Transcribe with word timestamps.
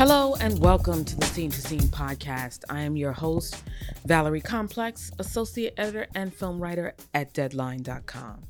Hello 0.00 0.34
and 0.40 0.58
welcome 0.60 1.04
to 1.04 1.14
the 1.14 1.26
Scene 1.26 1.50
to 1.50 1.60
Scene 1.60 1.80
podcast. 1.80 2.64
I 2.70 2.80
am 2.80 2.96
your 2.96 3.12
host, 3.12 3.62
Valerie 4.06 4.40
Complex, 4.40 5.10
associate 5.18 5.74
editor 5.76 6.06
and 6.14 6.32
film 6.32 6.58
writer 6.58 6.94
at 7.12 7.34
Deadline.com. 7.34 8.44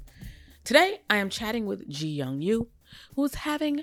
Today, 0.62 1.00
I 1.10 1.16
am 1.16 1.28
chatting 1.28 1.66
with 1.66 1.88
Ji 1.88 2.06
Young 2.06 2.40
Yoo, 2.40 2.68
who 3.16 3.24
is 3.24 3.34
having 3.34 3.82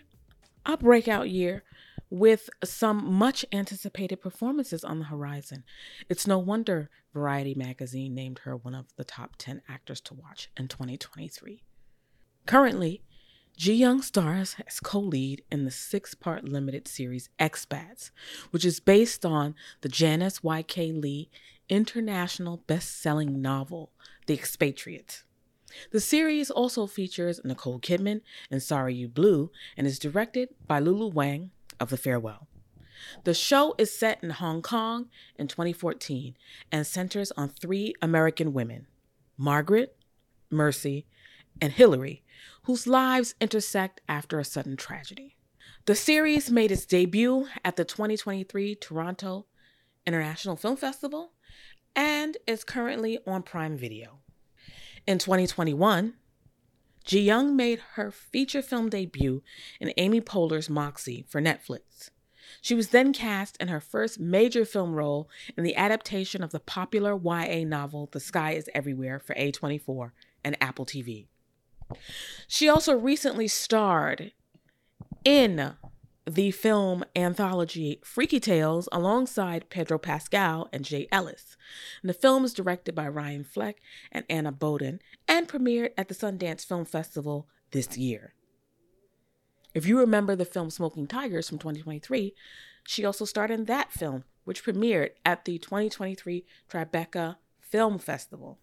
a 0.66 0.78
breakout 0.78 1.30
year 1.30 1.66
with 2.10 2.50
some 2.64 3.06
much 3.06 3.44
anticipated 3.52 4.22
performances 4.22 4.86
on 4.86 5.00
the 5.00 5.06
horizon. 5.06 5.66
It's 6.08 6.26
no 6.26 6.40
wonder 6.40 6.90
Variety 7.14 7.54
magazine 7.54 8.16
named 8.16 8.40
her 8.46 8.56
one 8.56 8.76
of 8.76 8.86
the 8.96 9.04
top 9.04 9.36
10 9.40 9.62
actors 9.68 10.00
to 10.00 10.14
watch 10.14 10.50
in 10.56 10.70
2023. 10.70 11.64
Currently, 12.46 13.04
Ji 13.58 13.74
Young 13.74 14.04
stars 14.04 14.56
as 14.68 14.80
co 14.80 15.00
lead 15.00 15.44
in 15.52 15.66
the 15.66 15.72
six 15.72 16.14
part 16.14 16.48
limited 16.48 16.88
series 16.88 17.30
Expats, 17.40 18.12
which 18.52 18.64
is 18.64 18.80
based 18.80 19.26
on 19.26 19.56
the 19.82 19.90
Janice 19.90 20.44
Y.K. 20.44 20.92
Lee 20.92 21.32
international 21.68 22.58
best 22.68 23.02
selling 23.02 23.42
novel, 23.42 23.92
The 24.28 24.36
Expatriate. 24.36 25.24
The 25.92 26.00
series 26.00 26.52
also 26.52 26.86
features 26.86 27.42
Nicole 27.44 27.80
Kidman 27.80 28.22
and 28.52 28.62
Sarayu 28.62 29.12
Blue 29.12 29.50
and 29.76 29.88
is 29.88 29.98
directed 29.98 30.50
by 30.68 30.78
Lulu 30.78 31.08
Wang 31.08 31.50
of 31.80 31.90
The 31.90 31.98
Farewell. 31.98 32.48
The 33.24 33.34
show 33.34 33.74
is 33.80 33.92
set 33.92 34.24
in 34.24 34.30
Hong 34.30 34.62
Kong 34.62 35.10
in 35.36 35.48
2014 35.48 36.38
and 36.72 36.86
centers 36.86 37.32
on 37.32 37.50
three 37.50 37.96
American 38.04 38.54
women 38.54 38.86
Margaret, 39.36 39.98
Mercy, 40.52 41.08
and 41.60 41.74
Hillary, 41.74 42.24
whose 42.64 42.88
lives 42.88 43.36
intersect 43.40 44.02
after 44.08 44.40
a 44.40 44.46
sudden 44.46 44.78
tragedy. 44.78 45.36
The 45.86 45.96
series 45.96 46.52
made 46.52 46.72
its 46.72 46.86
debut 46.86 47.48
at 47.64 47.78
the 47.78 47.86
2023 47.86 48.76
Toronto 48.76 49.46
International 50.06 50.56
Film 50.56 50.76
Festival 50.76 51.32
and 51.96 52.38
is 52.46 52.64
currently 52.64 53.20
on 53.26 53.44
Prime 53.44 53.78
Video. 53.78 54.20
In 55.06 55.18
2021, 55.18 56.14
Ji 57.06 57.22
Young 57.22 57.56
made 57.56 57.80
her 57.94 58.12
feature 58.12 58.62
film 58.62 58.90
debut 58.90 59.42
in 59.80 59.94
Amy 59.96 60.20
Poehler's 60.20 60.70
Moxie 60.70 61.24
for 61.30 61.42
Netflix. 61.42 62.10
She 62.62 62.76
was 62.76 62.90
then 62.90 63.14
cast 63.14 63.56
in 63.62 63.70
her 63.70 63.80
first 63.80 64.20
major 64.20 64.66
film 64.66 64.94
role 64.94 65.30
in 65.58 65.64
the 65.64 65.76
adaptation 65.76 66.44
of 66.44 66.52
the 66.52 66.60
popular 66.60 67.16
YA 67.16 67.64
novel 67.66 68.10
The 68.12 68.20
Sky 68.20 68.52
is 68.52 68.70
Everywhere 68.74 69.20
for 69.20 69.34
A24 69.36 70.12
and 70.44 70.58
Apple 70.62 70.86
TV. 70.86 71.28
She 72.48 72.70
also 72.70 72.98
recently 72.98 73.48
starred 73.48 74.32
in 75.24 75.74
the 76.30 76.52
film 76.52 77.06
anthology 77.16 78.02
Freaky 78.04 78.40
Tales 78.40 78.90
alongside 78.92 79.70
Pedro 79.70 79.98
Pascal 79.98 80.68
and 80.74 80.84
Jay 80.84 81.08
Ellis. 81.12 81.56
And 82.02 82.10
the 82.10 82.14
film 82.14 82.44
is 82.44 82.54
directed 82.54 82.94
by 82.94 83.08
Ryan 83.08 83.46
Fleck 83.46 83.78
and 84.12 84.26
Anna 84.30 84.52
Boden 84.52 85.00
and 85.28 85.48
premiered 85.48 85.92
at 85.98 86.10
the 86.10 86.16
Sundance 86.16 86.66
Film 86.66 86.84
Festival 86.84 87.48
this 87.72 87.98
year. 87.98 88.34
If 89.74 89.86
you 89.86 90.00
remember 90.00 90.36
the 90.36 90.46
film 90.46 90.70
Smoking 90.70 91.08
Tigers 91.08 91.48
from 91.48 91.60
2023, 91.60 92.34
she 92.86 93.06
also 93.06 93.26
starred 93.26 93.52
in 93.52 93.66
that 93.66 93.92
film, 93.92 94.24
which 94.44 94.64
premiered 94.64 95.12
at 95.26 95.46
the 95.46 95.58
2023 95.58 96.46
Tribeca 96.70 97.38
Film 97.60 98.00
Festival. 98.00 98.60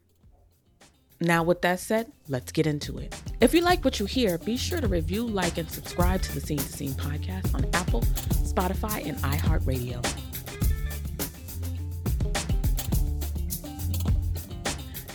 Now, 1.20 1.44
with 1.44 1.62
that 1.62 1.78
said, 1.78 2.10
let's 2.28 2.50
get 2.50 2.66
into 2.66 2.98
it. 2.98 3.14
If 3.40 3.54
you 3.54 3.60
like 3.60 3.84
what 3.84 4.00
you 4.00 4.06
hear, 4.06 4.36
be 4.38 4.56
sure 4.56 4.80
to 4.80 4.88
review, 4.88 5.24
like, 5.24 5.58
and 5.58 5.70
subscribe 5.70 6.22
to 6.22 6.34
the 6.34 6.40
Scene 6.40 6.58
to 6.58 6.72
Scene 6.72 6.92
podcast 6.92 7.54
on 7.54 7.64
Apple, 7.72 8.00
Spotify, 8.42 9.06
and 9.06 9.16
iHeartRadio. 9.18 10.04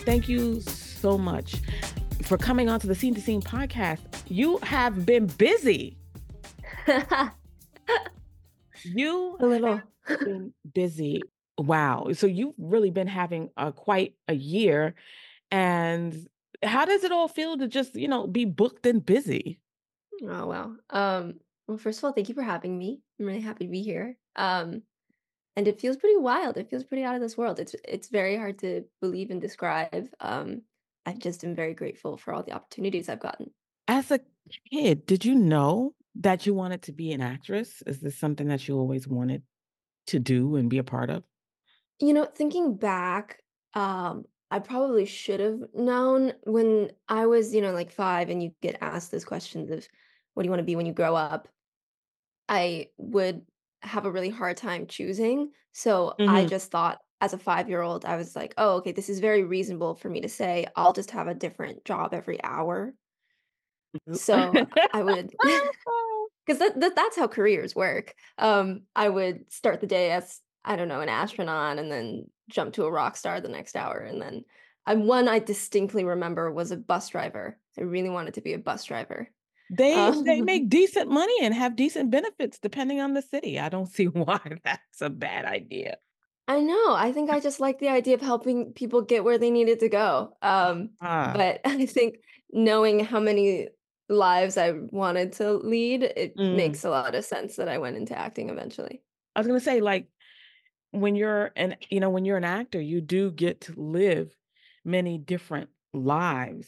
Thank 0.04 0.28
you 0.28 0.60
so 0.62 1.18
much 1.18 1.56
for 2.22 2.38
coming 2.38 2.70
on 2.70 2.80
to 2.80 2.86
the 2.86 2.94
Scene 2.94 3.14
to 3.14 3.20
Scene 3.20 3.42
podcast. 3.42 4.00
You 4.26 4.56
have 4.58 5.04
been 5.04 5.26
busy. 5.26 5.98
you 8.84 9.36
a 9.38 9.46
little 9.46 9.82
been 10.06 10.54
busy. 10.72 11.22
Wow. 11.58 12.08
So 12.14 12.26
you've 12.26 12.54
really 12.56 12.90
been 12.90 13.06
having 13.06 13.50
a 13.58 13.70
quite 13.70 14.14
a 14.28 14.34
year 14.34 14.94
and 15.50 16.28
how 16.62 16.84
does 16.84 17.04
it 17.04 17.12
all 17.12 17.28
feel 17.28 17.56
to 17.58 17.68
just, 17.68 17.94
you 17.96 18.08
know, 18.08 18.26
be 18.26 18.44
booked 18.44 18.86
and 18.86 19.04
busy? 19.04 19.60
Oh 20.22 20.46
wow. 20.46 20.76
Um 20.90 21.40
well 21.66 21.78
first 21.78 21.98
of 21.98 22.04
all, 22.04 22.12
thank 22.12 22.28
you 22.28 22.34
for 22.34 22.42
having 22.42 22.76
me. 22.78 23.02
I'm 23.18 23.26
really 23.26 23.40
happy 23.40 23.64
to 23.66 23.70
be 23.70 23.82
here. 23.82 24.16
Um 24.36 24.82
and 25.56 25.68
it 25.68 25.80
feels 25.80 25.96
pretty 25.96 26.16
wild. 26.16 26.56
It 26.56 26.70
feels 26.70 26.84
pretty 26.84 27.04
out 27.04 27.14
of 27.14 27.20
this 27.20 27.36
world. 27.36 27.58
It's 27.60 27.74
it's 27.86 28.08
very 28.08 28.36
hard 28.36 28.58
to 28.60 28.84
believe 29.00 29.30
and 29.30 29.40
describe. 29.40 30.08
Um 30.20 30.62
I've 31.06 31.18
just 31.18 31.40
been 31.40 31.54
very 31.54 31.74
grateful 31.74 32.16
for 32.16 32.34
all 32.34 32.42
the 32.42 32.52
opportunities 32.52 33.08
I've 33.08 33.20
gotten. 33.20 33.52
As 33.88 34.10
a 34.10 34.20
kid, 34.70 35.06
did 35.06 35.24
you 35.24 35.34
know 35.34 35.94
that 36.16 36.46
you 36.46 36.54
wanted 36.54 36.82
to 36.82 36.92
be 36.92 37.12
an 37.12 37.20
actress? 37.20 37.82
Is 37.86 38.00
this 38.00 38.18
something 38.18 38.48
that 38.48 38.68
you 38.68 38.76
always 38.76 39.08
wanted 39.08 39.42
to 40.08 40.18
do 40.18 40.56
and 40.56 40.68
be 40.68 40.78
a 40.78 40.84
part 40.84 41.10
of? 41.10 41.24
You 42.00 42.14
know, 42.14 42.24
thinking 42.24 42.76
back, 42.76 43.42
um, 43.74 44.24
I 44.50 44.58
probably 44.58 45.04
should 45.06 45.40
have 45.40 45.62
known 45.74 46.32
when 46.44 46.92
I 47.08 47.26
was, 47.26 47.54
you 47.54 47.60
know, 47.60 47.72
like 47.72 47.90
5 47.90 48.28
and 48.30 48.42
you 48.42 48.54
get 48.60 48.78
asked 48.82 49.10
those 49.12 49.24
questions 49.24 49.70
of 49.70 49.88
what 50.34 50.42
do 50.42 50.46
you 50.46 50.50
want 50.50 50.60
to 50.60 50.64
be 50.66 50.76
when 50.76 50.86
you 50.86 50.92
grow 50.92 51.14
up. 51.14 51.48
I 52.48 52.90
would 52.98 53.46
have 53.82 54.04
a 54.06 54.10
really 54.12 54.30
hard 54.30 54.56
time 54.56 54.86
choosing. 54.86 55.52
So 55.72 56.20
I 56.26 56.44
Mhm. 56.44 56.46
just 56.46 56.70
thought 56.70 56.98
as 57.20 57.32
a 57.32 57.38
5-year-old, 57.38 58.04
I 58.04 58.16
was 58.16 58.34
like, 58.36 58.54
"Oh, 58.58 58.76
okay, 58.78 58.92
this 58.92 59.08
is 59.10 59.20
very 59.20 59.44
reasonable 59.44 59.94
for 59.94 60.08
me 60.10 60.20
to 60.22 60.28
say 60.28 60.66
I'll 60.76 60.92
just 60.92 61.10
have 61.12 61.28
a 61.28 61.34
different 61.34 61.84
job 61.84 62.14
every 62.14 62.42
hour." 62.44 62.94
So 64.12 64.72
I 64.92 65.02
would 65.02 65.30
because 66.46 66.58
that, 66.58 66.78
that 66.80 66.94
that's 66.96 67.16
how 67.16 67.28
careers 67.28 67.74
work. 67.74 68.14
Um, 68.38 68.86
I 68.96 69.08
would 69.08 69.52
start 69.52 69.80
the 69.80 69.86
day 69.86 70.10
as 70.12 70.40
I 70.64 70.76
don't 70.76 70.88
know 70.88 71.00
an 71.00 71.08
astronaut, 71.08 71.78
and 71.78 71.90
then 71.90 72.30
jump 72.48 72.74
to 72.74 72.84
a 72.84 72.90
rock 72.90 73.16
star 73.16 73.40
the 73.40 73.48
next 73.48 73.76
hour, 73.76 73.98
and 73.98 74.20
then 74.20 74.44
I 74.86 74.94
one 74.94 75.28
I 75.28 75.38
distinctly 75.38 76.04
remember 76.04 76.50
was 76.52 76.70
a 76.70 76.76
bus 76.76 77.08
driver. 77.10 77.58
I 77.78 77.82
really 77.82 78.10
wanted 78.10 78.34
to 78.34 78.40
be 78.42 78.52
a 78.54 78.58
bus 78.58 78.84
driver. 78.84 79.30
They 79.70 80.10
they 80.24 80.40
Um, 80.40 80.44
make 80.44 80.68
decent 80.68 81.10
money 81.10 81.36
and 81.42 81.54
have 81.54 81.76
decent 81.76 82.10
benefits 82.10 82.58
depending 82.58 83.00
on 83.00 83.14
the 83.14 83.22
city. 83.22 83.58
I 83.58 83.68
don't 83.68 83.86
see 83.86 84.06
why 84.08 84.40
that's 84.64 85.00
a 85.00 85.10
bad 85.10 85.44
idea. 85.44 85.98
I 86.48 86.60
know. 86.60 86.94
I 86.94 87.12
think 87.12 87.30
I 87.30 87.38
just 87.40 87.60
like 87.60 87.78
the 87.78 87.88
idea 87.88 88.14
of 88.14 88.20
helping 88.20 88.72
people 88.72 89.02
get 89.02 89.22
where 89.24 89.38
they 89.38 89.50
needed 89.50 89.80
to 89.80 89.88
go. 89.88 90.36
Um, 90.42 90.90
Ah, 91.00 91.32
but 91.32 91.60
I 91.64 91.86
think 91.86 92.16
knowing 92.52 93.00
how 93.00 93.20
many 93.20 93.68
lives 94.08 94.58
I 94.58 94.72
wanted 94.72 95.32
to 95.34 95.52
lead, 95.54 96.02
it 96.02 96.36
mm. 96.36 96.56
makes 96.56 96.84
a 96.84 96.90
lot 96.90 97.14
of 97.14 97.24
sense 97.24 97.56
that 97.56 97.68
I 97.68 97.78
went 97.78 97.96
into 97.96 98.18
acting 98.18 98.50
eventually. 98.50 99.02
I 99.36 99.40
was 99.40 99.46
gonna 99.46 99.60
say, 99.60 99.80
like, 99.80 100.08
when 100.92 101.16
you're 101.16 101.50
an 101.56 101.76
you 101.88 102.00
know, 102.00 102.10
when 102.10 102.24
you're 102.24 102.36
an 102.36 102.44
actor, 102.44 102.80
you 102.80 103.00
do 103.00 103.30
get 103.30 103.62
to 103.62 103.74
live 103.76 104.34
many 104.84 105.18
different 105.18 105.70
lives. 105.92 106.66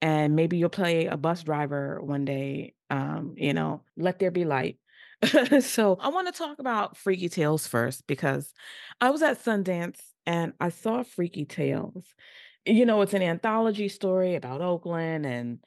And 0.00 0.34
maybe 0.34 0.56
you'll 0.56 0.68
play 0.68 1.06
a 1.06 1.16
bus 1.16 1.44
driver 1.44 2.00
one 2.02 2.24
day, 2.24 2.74
um, 2.90 3.34
you 3.36 3.54
know, 3.54 3.82
let 3.96 4.18
there 4.18 4.32
be 4.32 4.44
light. 4.44 4.78
so 5.60 5.96
I 6.00 6.08
want 6.08 6.26
to 6.26 6.36
talk 6.36 6.58
about 6.58 6.96
Freaky 6.96 7.28
Tales 7.28 7.66
first 7.68 8.06
because 8.08 8.52
I 9.00 9.10
was 9.10 9.22
at 9.22 9.44
Sundance 9.44 10.00
and 10.26 10.54
I 10.58 10.70
saw 10.70 11.04
Freaky 11.04 11.44
Tales. 11.44 12.04
You 12.66 12.84
know, 12.84 13.02
it's 13.02 13.14
an 13.14 13.22
anthology 13.22 13.88
story 13.88 14.34
about 14.34 14.60
Oakland 14.60 15.24
and 15.24 15.58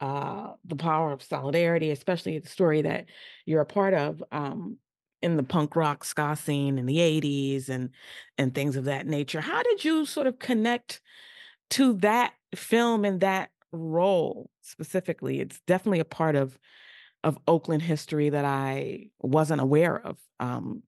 uh, 0.00 0.52
the 0.64 0.76
power 0.76 1.12
of 1.12 1.22
solidarity, 1.22 1.90
especially 1.90 2.38
the 2.38 2.48
story 2.48 2.82
that 2.82 3.06
you're 3.46 3.60
a 3.60 3.66
part 3.66 3.94
of 3.94 4.22
um, 4.30 4.76
in 5.22 5.36
the 5.36 5.42
punk 5.42 5.76
rock 5.76 6.04
ska 6.04 6.36
scene 6.36 6.78
in 6.78 6.86
the 6.86 7.00
80s 7.00 7.68
and 7.68 7.90
and 8.38 8.54
things 8.54 8.76
of 8.76 8.84
that 8.84 9.06
nature. 9.06 9.40
How 9.40 9.62
did 9.62 9.84
you 9.84 10.06
sort 10.06 10.26
of 10.26 10.38
connect 10.38 11.00
to 11.70 11.94
that 11.94 12.34
film 12.54 13.04
and 13.04 13.20
that 13.20 13.50
role 13.72 14.50
specifically? 14.62 15.40
It's 15.40 15.60
definitely 15.66 16.00
a 16.00 16.04
part 16.04 16.36
of 16.36 16.58
of 17.24 17.38
Oakland 17.48 17.82
history 17.82 18.30
that 18.30 18.44
I 18.44 19.10
wasn't 19.20 19.60
aware 19.60 20.00
of. 20.06 20.20
Um, 20.40 20.84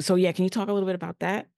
so 0.00 0.16
yeah, 0.16 0.32
can 0.32 0.44
you 0.44 0.50
talk 0.50 0.68
a 0.68 0.72
little 0.72 0.88
bit 0.88 0.96
about 0.96 1.20
that? 1.20 1.48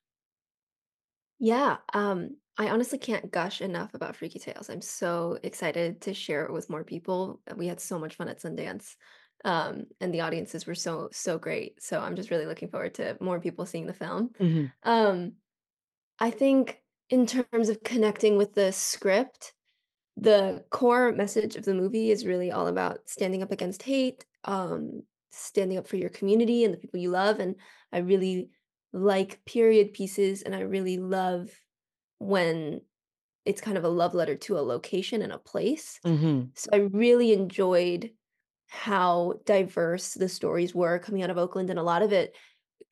Yeah, 1.38 1.78
um, 1.92 2.36
I 2.58 2.68
honestly 2.68 2.98
can't 2.98 3.30
gush 3.30 3.60
enough 3.60 3.94
about 3.94 4.16
Freaky 4.16 4.38
Tales. 4.38 4.70
I'm 4.70 4.80
so 4.82 5.38
excited 5.42 6.00
to 6.02 6.14
share 6.14 6.44
it 6.44 6.52
with 6.52 6.70
more 6.70 6.84
people. 6.84 7.42
We 7.56 7.66
had 7.66 7.80
so 7.80 7.98
much 7.98 8.14
fun 8.16 8.28
at 8.28 8.38
Sundance. 8.38 8.96
Um, 9.44 9.86
and 10.00 10.14
the 10.14 10.20
audiences 10.20 10.66
were 10.66 10.74
so, 10.74 11.08
so 11.12 11.38
great. 11.38 11.82
So 11.82 12.00
I'm 12.00 12.16
just 12.16 12.30
really 12.30 12.46
looking 12.46 12.70
forward 12.70 12.94
to 12.94 13.16
more 13.20 13.40
people 13.40 13.66
seeing 13.66 13.86
the 13.86 13.94
film. 13.94 14.30
hmm 14.38 14.66
Um, 14.82 15.34
I 16.18 16.30
think 16.30 16.82
in 17.10 17.26
terms 17.26 17.68
of 17.68 17.82
connecting 17.82 18.36
with 18.36 18.54
the 18.54 18.72
script, 18.72 19.54
the 20.16 20.64
core 20.70 21.12
message 21.12 21.56
of 21.56 21.64
the 21.64 21.74
movie 21.74 22.10
is 22.10 22.26
really 22.26 22.52
all 22.52 22.66
about 22.66 23.08
standing 23.08 23.42
up 23.42 23.52
against 23.52 23.82
hate, 23.82 24.26
um, 24.44 25.02
standing 25.32 25.78
up 25.78 25.86
for 25.86 25.96
your 25.96 26.10
community 26.10 26.64
and 26.64 26.74
the 26.74 26.78
people 26.78 27.00
you 27.00 27.10
love. 27.10 27.40
And 27.40 27.56
I 27.92 27.98
really 27.98 28.50
like 28.92 29.44
period 29.46 29.94
pieces, 29.94 30.42
and 30.42 30.54
I 30.54 30.60
really 30.60 30.98
love 30.98 31.50
when 32.18 32.82
it's 33.44 33.60
kind 33.60 33.78
of 33.78 33.84
a 33.84 33.88
love 33.88 34.14
letter 34.14 34.36
to 34.36 34.58
a 34.58 34.60
location 34.60 35.22
and 35.22 35.32
a 35.32 35.38
place. 35.38 36.00
hmm 36.04 36.52
So 36.54 36.70
I 36.72 36.78
really 36.78 37.32
enjoyed 37.32 38.12
how 38.72 39.34
diverse 39.44 40.14
the 40.14 40.28
stories 40.28 40.74
were 40.74 40.98
coming 40.98 41.22
out 41.22 41.28
of 41.30 41.36
Oakland, 41.36 41.68
and 41.68 41.78
a 41.78 41.82
lot 41.82 42.00
of 42.02 42.12
it 42.12 42.34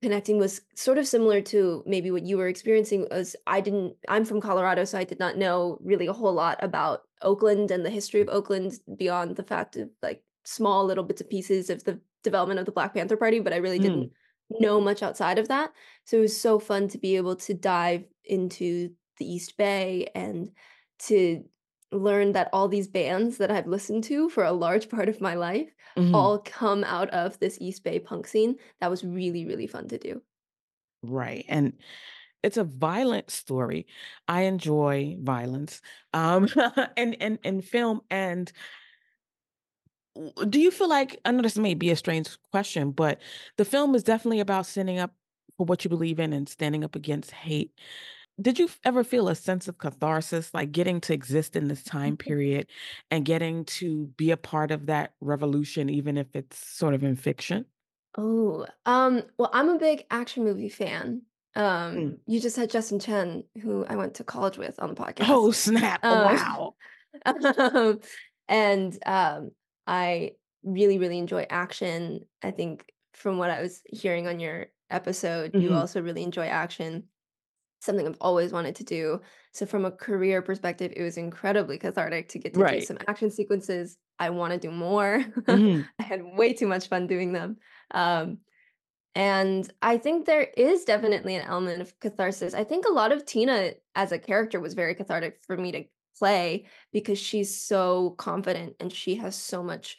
connecting 0.03 0.39
was 0.39 0.61
sort 0.75 0.99
of 0.99 1.07
similar 1.07 1.41
to 1.41 1.83
maybe 1.87 2.11
what 2.11 2.23
you 2.23 2.37
were 2.37 2.49
experiencing 2.49 3.07
as 3.11 3.35
I 3.47 3.61
didn't 3.61 3.97
I'm 4.07 4.27
from 4.27 4.41
Colorado, 4.43 4.85
so 4.85 4.99
I 4.99 5.05
did 5.05 5.19
not 5.19 5.39
know 5.39 5.79
really 5.83 6.07
a 6.07 6.13
whole 6.13 6.35
lot 6.35 6.59
about 6.63 7.03
Oakland 7.23 7.71
and 7.71 7.85
the 7.85 7.91
history 7.91 8.21
of 8.21 8.29
Oakland 8.29 8.79
beyond 8.97 9.37
the 9.37 9.43
fact 9.43 9.77
of 9.77 9.89
like 10.03 10.23
small 10.45 10.85
little 10.85 11.05
bits 11.05 11.23
and 11.23 11.31
pieces 11.31 11.71
of 11.71 11.83
the 11.85 11.99
development 12.23 12.61
of 12.61 12.67
the 12.67 12.73
Black 12.73 12.93
Panther 12.93 13.17
Party, 13.17 13.41
but 13.41 13.55
I 13.55 13.57
really 13.57 13.79
didn't 13.79 14.11
mm 14.11 14.11
know 14.59 14.81
much 14.81 15.01
outside 15.01 15.39
of 15.39 15.47
that. 15.47 15.71
So 16.07 16.17
it 16.17 16.23
was 16.23 16.41
so 16.41 16.59
fun 16.59 16.89
to 16.89 16.99
be 16.99 17.15
able 17.17 17.37
to 17.37 17.55
dive 17.55 18.03
into 18.25 18.91
the 19.19 19.33
East 19.33 19.57
Bay 19.57 20.09
and 20.13 20.51
to 21.07 21.45
learn 21.93 22.33
that 22.33 22.49
all 22.53 22.69
these 22.69 22.89
bands 22.89 23.39
that 23.39 23.51
I've 23.51 23.67
listened 23.67 24.05
to 24.05 24.29
for 24.29 24.45
a 24.45 24.53
large 24.53 24.89
part 24.89 25.09
of 25.09 25.21
my 25.21 25.35
life 25.35 25.75
hmm 25.97 26.13
all 26.13 26.39
come 26.39 26.85
out 26.85 27.11
of 27.11 27.39
this 27.39 27.59
East 27.61 27.85
Bay 27.85 27.99
punk 27.99 28.27
scene. 28.27 28.57
That 28.81 28.91
was 28.91 29.05
really, 29.05 29.45
really 29.45 29.67
fun 29.67 29.89
to 29.89 29.99
do. 29.99 30.23
Right. 31.03 31.45
And 31.49 31.75
it's 32.43 32.57
a 32.57 32.65
violent 32.65 33.31
story. 33.31 33.87
I 34.29 34.43
enjoy 34.43 35.17
violence. 35.21 35.81
Um 36.13 36.49
and 36.97 37.17
and 37.21 37.39
in 37.45 37.63
film 37.63 38.03
and 38.11 38.53
do 40.49 40.61
you 40.61 40.71
feel 40.71 40.89
like 40.89 41.19
I 41.25 41.31
know 41.31 41.43
this 41.43 41.57
may 41.57 41.75
be 41.75 41.91
a 41.91 41.97
strange 41.97 42.37
question, 42.51 42.91
but 42.91 43.21
the 43.57 43.65
film 43.65 43.95
is 43.95 44.03
definitely 44.03 44.41
about 44.41 44.67
standing 44.67 44.99
up 44.99 45.15
for 45.57 45.65
what 45.67 45.85
you 45.85 45.89
believe 45.89 46.19
in 46.19 46.33
and 46.33 46.49
standing 46.49 46.85
up 46.85 46.97
against 46.97 47.31
hate. 47.31 47.73
Did 48.41 48.59
you 48.59 48.69
ever 48.85 49.05
feel 49.05 49.29
a 49.29 49.35
sense 49.35 49.69
of 49.69 49.79
catharsis, 49.79 50.55
like 50.55 50.73
getting 50.73 51.01
to 51.03 51.13
exist 51.13 51.57
in 51.57 51.69
this 51.69 51.83
time 51.85 52.17
period 52.17 52.69
and 53.11 53.25
getting 53.25 53.65
to 53.67 54.07
be 54.17 54.31
a 54.31 54.37
part 54.37 54.71
of 54.71 54.87
that 54.87 55.15
revolution, 55.21 55.91
even 55.91 56.17
if 56.17 56.35
it's 56.35 56.57
sort 56.57 56.95
of 56.95 57.05
in 57.05 57.17
fiction? 57.17 57.67
Oh, 58.17 58.67
um, 58.87 59.23
well, 59.39 59.51
I'm 59.53 59.69
a 59.69 59.79
big 59.79 60.05
action 60.11 60.45
movie 60.45 60.69
fan. 60.69 61.23
Um, 61.55 62.13
Mm. 62.13 62.21
you 62.27 62.41
just 62.41 62.57
had 62.57 62.71
Justin 62.71 62.99
Chen, 63.01 63.45
who 63.63 63.85
I 63.87 63.97
went 63.97 64.15
to 64.17 64.25
college 64.25 64.59
with 64.59 64.81
on 64.81 64.89
the 64.95 65.01
Oh, 65.21 65.51
podcast. 65.51 65.53
snap. 65.53 66.05
Oh, 66.09 66.17
Um, 66.17 66.21
wow. 66.21 66.77
um, 67.27 68.01
and 68.49 68.99
um, 69.07 69.53
I 69.87 70.37
really, 70.65 70.99
really 70.99 71.19
enjoy 71.19 71.47
action. 71.51 72.27
I 72.43 72.53
think 72.53 72.93
from 73.15 73.39
what 73.39 73.51
I 73.51 73.63
was 73.63 73.83
hearing 73.93 74.29
on 74.29 74.41
your 74.41 74.69
episode, 74.91 75.55
you 75.59 75.73
hmm 75.73 75.75
also 75.75 76.03
really 76.03 76.25
enjoy 76.25 76.47
action. 76.47 77.10
Something 77.81 78.07
I've 78.07 78.17
always 78.21 78.53
wanted 78.53 78.77
to 78.77 78.85
do. 78.85 79.21
So 79.53 79.67
from 79.67 79.85
a 79.85 79.91
career 79.91 80.43
perspective, 80.43 80.93
it 80.97 81.03
was 81.03 81.17
incredibly 81.17 81.79
cathartic 81.79 82.29
to 82.31 82.39
get 82.39 82.55
to 82.55 82.63
do 82.63 82.81
some 82.81 82.99
action 83.09 83.31
sequences. 83.31 83.99
I 84.19 84.31
want 84.31 84.53
to 84.53 84.59
do 84.59 84.71
more. 84.71 85.25
hmm 85.47 85.91
I 85.99 86.03
had 86.03 86.23
way 86.25 86.53
too 86.53 86.67
much 86.67 86.89
fun 86.89 87.07
doing 87.07 87.33
them. 87.33 87.57
Um, 87.93 88.39
and 89.15 89.71
I 89.83 89.99
think 89.99 90.27
there 90.27 90.49
is 90.57 90.85
definitely 90.85 91.35
an 91.35 91.47
element 91.47 91.83
of 91.83 91.99
catharsis. 92.01 92.55
I 92.55 92.65
think 92.65 92.87
a 92.87 92.93
lot 92.93 93.13
of 93.13 93.27
Tina 93.27 93.75
as 93.95 94.13
a 94.13 94.19
character 94.19 94.61
was 94.61 94.75
very 94.75 94.95
cathartic 94.95 95.41
for 95.45 95.57
me 95.57 95.73
to 95.73 95.85
play 96.17 96.67
because 96.93 97.19
she's 97.19 97.61
so 97.61 98.11
confident 98.11 98.77
and 98.79 98.93
she 98.93 99.17
has 99.17 99.35
so 99.35 99.63
much 99.63 99.99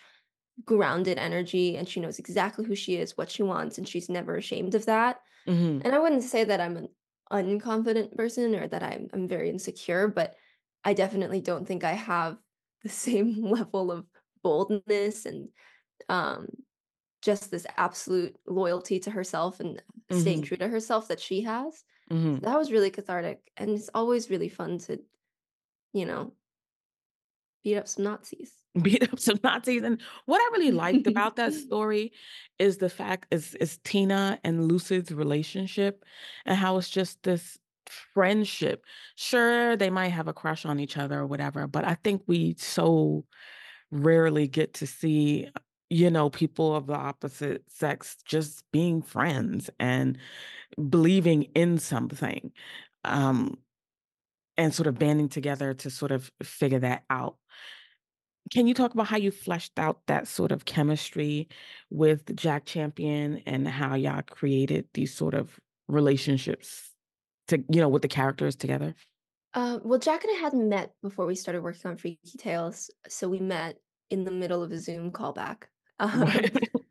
grounded 0.66 1.18
energy 1.18 1.78
and 1.78 1.88
she 1.90 2.00
knows 2.00 2.20
exactly 2.20 2.66
who 2.66 2.76
she 2.76 2.98
is, 2.98 3.18
what 3.18 3.32
she 3.32 3.44
wants, 3.44 3.78
and 3.78 3.88
she's 3.88 4.10
never 4.10 4.38
ashamed 4.38 4.76
of 4.76 4.86
that. 4.86 5.22
hmm 5.46 5.80
And 5.82 5.96
I 5.96 6.00
wouldn't 6.00 6.24
say 6.24 6.44
that 6.44 6.62
I'm 6.62 6.78
an 6.78 6.90
unconfident 7.32 8.16
person 8.16 8.56
or 8.56 8.68
that 8.68 8.84
I'm 8.84 9.10
I'm 9.14 9.28
very 9.28 9.50
insecure, 9.50 10.08
but 10.08 10.36
I 10.84 10.94
definitely 10.94 11.42
don't 11.42 11.66
think 11.68 11.84
I 11.84 11.94
have 11.94 12.38
the 12.84 12.90
same 13.08 13.44
level 13.44 13.92
of 13.92 14.08
boldness 14.44 15.26
and 15.26 15.50
um 16.10 16.48
just 17.22 17.52
this 17.52 17.68
absolute 17.78 18.38
loyalty 18.48 19.00
to 19.00 19.12
herself 19.12 19.60
and 19.60 19.82
staying 20.12 20.42
hmm 20.42 20.44
true 20.44 20.58
to 20.58 20.68
herself 20.68 21.08
that 21.10 21.20
she 21.20 21.42
has. 21.44 21.84
hmm 22.10 22.44
That 22.44 22.58
was 22.58 22.72
really 22.72 22.92
cathartic 22.92 23.52
and 23.58 23.72
it's 23.72 23.90
always 23.96 24.30
really 24.30 24.50
fun 24.50 24.80
to, 24.80 25.00
you 25.94 26.06
know, 26.06 26.34
beat 27.64 27.78
up 27.78 27.88
some 27.88 28.06
Nazis. 28.06 28.52
beat 28.82 29.12
up 29.12 29.20
some 29.20 29.40
Nazis. 29.44 29.84
And 29.84 30.02
what 30.26 30.42
I 30.42 30.50
really 30.54 30.72
liked 30.72 31.08
about 31.08 31.36
that 31.36 31.54
story 31.54 32.12
is 32.60 32.78
the 32.78 32.90
fact 32.90 33.28
is 33.32 33.56
is 33.56 33.80
Tina 33.84 34.40
and 34.44 34.68
Lucid's 34.68 35.12
relationship 35.12 36.04
and 36.46 36.58
how 36.58 36.78
it's 36.78 36.90
just 36.90 37.22
this 37.24 37.58
friendship. 37.86 38.86
Sure, 39.16 39.76
they 39.76 39.90
might 39.90 40.10
have 40.10 40.28
a 40.28 40.34
crush 40.34 40.66
on 40.66 40.80
each 40.80 40.98
other 40.98 41.20
or 41.20 41.28
whatever, 41.28 41.68
but 41.68 41.86
I 41.86 41.96
think 41.96 42.24
we 42.28 42.56
so 42.58 43.26
rarely 43.92 44.48
get 44.48 44.74
to 44.76 44.88
see 44.88 45.50
you 45.90 46.10
know 46.10 46.30
people 46.30 46.74
of 46.74 46.88
the 46.88 46.96
opposite 46.96 47.64
sex 47.68 48.16
just 48.26 48.64
being 48.72 49.02
friends 49.02 49.70
and 49.78 50.18
believing 50.90 51.44
in 51.54 51.78
something 51.78 52.54
um 53.04 53.58
and 54.58 54.74
sort 54.74 54.88
of 54.88 54.98
banding 54.98 55.28
together 55.28 55.74
to 55.74 55.90
sort 55.90 56.12
of 56.12 56.32
figure 56.42 56.80
that 56.80 57.04
out 57.10 57.36
Can 58.50 58.68
you 58.68 58.74
talk 58.74 58.94
about 58.94 59.08
how 59.08 59.18
you 59.18 59.32
fleshed 59.32 59.78
out 59.80 60.06
that 60.08 60.28
sort 60.28 60.52
of 60.52 60.66
chemistry 60.66 61.48
with 61.90 62.36
Jack 62.36 62.66
Champion 62.66 63.38
and 63.46 63.68
how 63.68 63.96
y'all 63.96 64.24
created 64.24 64.90
these 64.94 65.14
sort 65.14 65.34
of 65.34 65.60
relationships 65.88 66.94
to, 67.48 67.64
you 67.72 67.80
know, 67.82 67.90
with 67.90 68.02
the 68.02 68.08
characters 68.08 68.56
together? 68.56 68.96
Uh, 69.54 69.80
well, 69.84 70.00
Jack 70.00 70.24
and 70.24 70.32
I 70.36 70.40
hadn't 70.40 70.70
met 70.70 70.96
before 71.02 71.26
we 71.26 71.36
started 71.36 71.62
working 71.62 71.90
on 71.92 71.98
Freaky 71.98 72.38
Tales, 72.38 72.90
so 73.08 73.28
we 73.28 73.40
met 73.40 73.82
in 74.10 74.24
the 74.24 74.32
middle 74.32 74.64
of 74.64 74.72
a 74.72 74.78
Zoom 74.80 75.12
callback. 75.12 75.64
Um, 76.00 76.34
Right. 76.34 76.70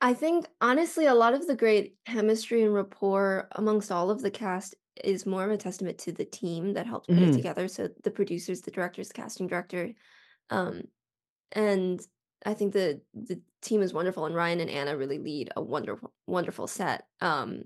I 0.00 0.14
think 0.14 0.46
honestly, 0.60 1.06
a 1.06 1.14
lot 1.14 1.34
of 1.34 1.46
the 1.46 1.56
great 1.56 1.96
chemistry 2.06 2.62
and 2.62 2.74
rapport 2.74 3.48
amongst 3.52 3.90
all 3.90 4.10
of 4.10 4.20
the 4.22 4.30
cast 4.30 4.74
is 5.02 5.26
more 5.26 5.44
of 5.44 5.50
a 5.50 5.56
testament 5.56 5.98
to 5.98 6.12
the 6.12 6.24
team 6.24 6.74
that 6.74 6.86
helped 6.86 7.10
put 7.10 7.22
it 7.22 7.32
Mhm, 7.32 7.32
together. 7.32 7.68
So 7.68 7.88
the 8.02 8.10
producers, 8.10 8.60
the 8.62 8.70
directors, 8.70 9.12
casting 9.12 9.46
director, 9.46 9.92
um, 10.50 10.82
and 11.52 12.06
I 12.46 12.54
think 12.54 12.72
the 12.74 13.02
the 13.14 13.42
team 13.62 13.82
is 13.82 13.94
wonderful. 13.94 14.26
And 14.26 14.34
Ryan 14.34 14.60
and 14.60 14.70
Anna 14.70 14.96
really 14.96 15.18
lead 15.18 15.50
a 15.56 15.62
wonderful, 15.62 16.14
wonderful 16.26 16.66
set. 16.66 17.08
Um, 17.20 17.64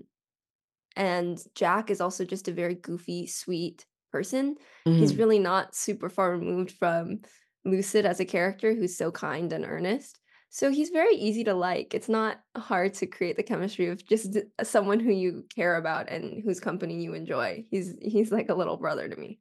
and 0.95 1.41
Jack 1.55 1.89
is 1.89 2.01
also 2.01 2.25
just 2.25 2.47
a 2.47 2.53
very 2.53 2.75
goofy, 2.75 3.27
sweet 3.27 3.85
person. 4.11 4.57
He's 4.95 5.15
mhm, 5.15 5.17
really 5.17 5.39
not 5.39 5.75
super 5.75 6.09
far 6.09 6.31
removed 6.31 6.71
from 6.71 7.21
Lucid 7.65 8.05
as 8.05 8.19
a 8.19 8.25
character 8.25 8.73
who's 8.73 8.97
so 8.97 9.11
kind 9.11 9.53
and 9.53 9.65
earnest. 9.65 10.19
So 10.49 10.71
he's 10.71 10.89
very 10.89 11.13
easy 11.15 11.43
to 11.43 11.53
like. 11.53 11.93
It's 11.93 12.09
not 12.09 12.41
hard 12.57 12.95
to 12.95 13.05
create 13.07 13.37
the 13.37 13.43
chemistry 13.43 13.87
of 13.87 14.03
just 14.05 14.35
someone 14.63 14.99
who 14.99 15.11
you 15.11 15.45
care 15.55 15.75
about 15.75 16.09
and 16.09 16.41
whose 16.43 16.59
company 16.59 17.01
you 17.03 17.13
enjoy. 17.13 17.65
He's 17.69 17.95
he's 18.01 18.31
like 18.31 18.49
a 18.49 18.55
little 18.55 18.77
brother 18.77 19.07
to 19.07 19.15
me. 19.15 19.39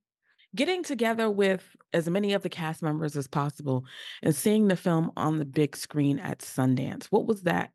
Getting 0.54 0.82
together 0.82 1.30
with 1.30 1.76
as 1.92 2.08
many 2.08 2.32
of 2.32 2.42
the 2.42 2.48
cast 2.48 2.82
members 2.82 3.16
as 3.16 3.26
possible 3.26 3.84
and 4.22 4.34
seeing 4.34 4.68
the 4.68 4.76
film 4.76 5.12
on 5.16 5.38
the 5.38 5.44
big 5.44 5.76
screen 5.76 6.18
at 6.18 6.38
Sundance, 6.38 7.04
what 7.06 7.26
was 7.26 7.42
that 7.42 7.70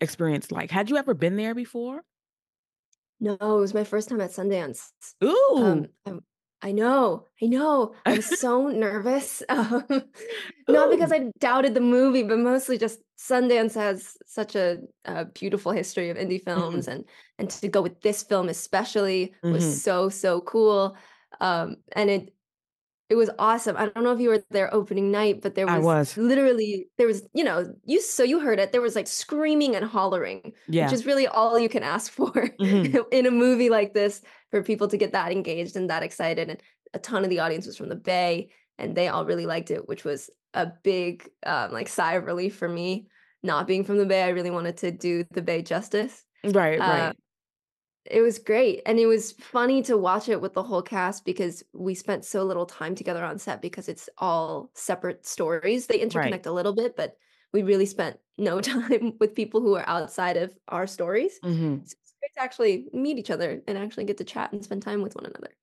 experience 0.00 0.50
like? 0.50 0.70
Had 0.70 0.90
you 0.90 0.96
ever 0.96 1.14
been 1.14 1.36
there 1.36 1.54
before? 1.54 2.02
No, 3.20 3.34
it 3.40 3.40
was 3.60 3.74
my 3.74 3.84
first 3.84 4.08
time 4.08 4.20
at 4.20 4.30
Sundance. 4.30 4.90
Um, 5.56 5.86
Ooh. 5.86 5.88
I, 6.06 6.12
I 6.62 6.72
know, 6.72 7.26
I 7.42 7.46
know. 7.46 7.94
I 8.08 8.14
was 8.14 8.26
so 8.30 8.68
nervous. 8.68 9.42
Um, 9.50 9.86
not 10.68 10.90
because 10.90 11.12
I 11.12 11.30
doubted 11.38 11.74
the 11.74 11.80
movie, 11.80 12.24
but 12.24 12.38
mostly 12.38 12.76
just 12.76 13.00
Sundance 13.18 13.74
has 13.74 14.16
such 14.26 14.56
a, 14.56 14.78
a 15.04 15.24
beautiful 15.26 15.72
history 15.72 16.10
of 16.10 16.16
indie 16.16 16.42
films, 16.42 16.86
Mhm, 16.86 16.92
and 16.92 17.04
and 17.38 17.48
to 17.50 17.68
go 17.68 17.82
with 17.82 18.00
this 18.02 18.22
film 18.24 18.48
especially 18.48 19.34
was 19.50 19.64
mhm, 19.64 19.70
so 19.82 20.08
so 20.08 20.40
cool. 20.42 20.96
Um, 21.40 21.76
and 21.92 22.10
it 22.10 22.32
it 23.08 23.14
was 23.14 23.30
awesome. 23.38 23.76
I 23.76 23.86
don't 23.88 24.02
know 24.04 24.12
if 24.12 24.20
you 24.20 24.30
were 24.30 24.44
there 24.50 24.72
opening 24.74 25.12
night, 25.12 25.40
but 25.40 25.54
there 25.54 25.68
was 25.68 25.96
was. 25.98 26.16
literally 26.16 26.88
there 26.98 27.06
was, 27.06 27.22
you 27.34 27.44
know, 27.44 27.72
you 27.84 28.00
so 28.00 28.24
you 28.24 28.40
heard 28.40 28.58
it. 28.58 28.72
There 28.72 28.80
was 28.82 28.96
like 28.96 29.06
screaming 29.06 29.76
and 29.76 29.84
hollering, 29.84 30.54
which 30.78 30.92
is 30.92 31.06
really 31.06 31.26
all 31.28 31.58
you 31.58 31.68
can 31.68 31.84
ask 31.84 32.10
for 32.12 32.50
hmm 32.58 32.96
in 33.12 33.26
a 33.26 33.30
movie 33.30 33.70
like 33.70 33.94
this 33.94 34.22
for 34.50 34.62
people 34.62 34.88
to 34.88 34.96
get 34.96 35.12
that 35.12 35.30
engaged 35.32 35.76
and 35.76 35.88
that 35.90 36.02
excited. 36.02 36.50
And 36.50 36.60
a 36.94 36.98
ton 36.98 37.22
of 37.24 37.30
the 37.30 37.40
audience 37.40 37.66
was 37.66 37.76
from 37.76 37.88
the 37.90 37.96
Bay, 37.96 38.50
and 38.78 38.96
they 38.96 39.08
all 39.08 39.24
really 39.24 39.46
liked 39.46 39.70
it, 39.70 39.88
which 39.88 40.04
was 40.04 40.30
a 40.54 40.66
big 40.82 41.28
um, 41.44 41.72
like 41.72 41.88
sigh 41.88 42.14
of 42.14 42.24
relief 42.24 42.56
for 42.56 42.68
me. 42.68 43.08
Not 43.42 43.66
being 43.68 43.84
from 43.84 43.98
the 43.98 44.06
Bay, 44.06 44.22
I 44.22 44.30
really 44.30 44.50
wanted 44.50 44.78
to 44.78 44.90
do 44.90 45.24
the 45.30 45.42
Bay 45.42 45.62
justice. 45.62 46.24
Right, 46.44 46.78
Uh, 46.78 46.84
right. 46.84 47.16
It 48.10 48.22
was 48.22 48.38
great. 48.38 48.82
And 48.86 48.98
it 48.98 49.06
was 49.06 49.32
funny 49.32 49.82
to 49.82 49.96
watch 49.98 50.28
it 50.28 50.40
with 50.40 50.54
the 50.54 50.62
whole 50.62 50.82
cast 50.82 51.24
because 51.24 51.62
we 51.72 51.94
spent 51.94 52.24
so 52.24 52.44
little 52.44 52.66
time 52.66 52.94
together 52.94 53.24
on 53.24 53.38
set 53.38 53.60
because 53.62 53.88
it's 53.88 54.08
all 54.18 54.70
separate 54.74 55.26
stories. 55.26 55.86
They 55.86 55.98
Right. 56.12 56.38
interconnect 56.38 56.46
a 56.46 56.50
little 56.52 56.74
bit, 56.74 56.96
but 56.96 57.16
we 57.52 57.62
really 57.62 57.86
spent 57.86 58.18
no 58.38 58.60
time 58.62 59.16
with 59.20 59.34
people 59.34 59.60
who 59.60 59.74
are 59.74 59.88
outside 59.88 60.36
of 60.36 60.56
our 60.68 60.86
stories. 60.86 61.40
hmm 61.42 61.76
So 61.84 61.96
it's 62.02 62.14
great 62.20 62.32
to 62.34 62.40
actually 62.42 62.88
meet 62.92 63.18
each 63.18 63.30
other 63.30 63.62
and 63.66 63.78
actually 63.78 64.04
get 64.04 64.18
to 64.18 64.24
chat 64.24 64.52
and 64.52 64.64
spend 64.64 64.82
time 64.82 65.02
with 65.02 65.14
one 65.14 65.26
another. 65.26 65.56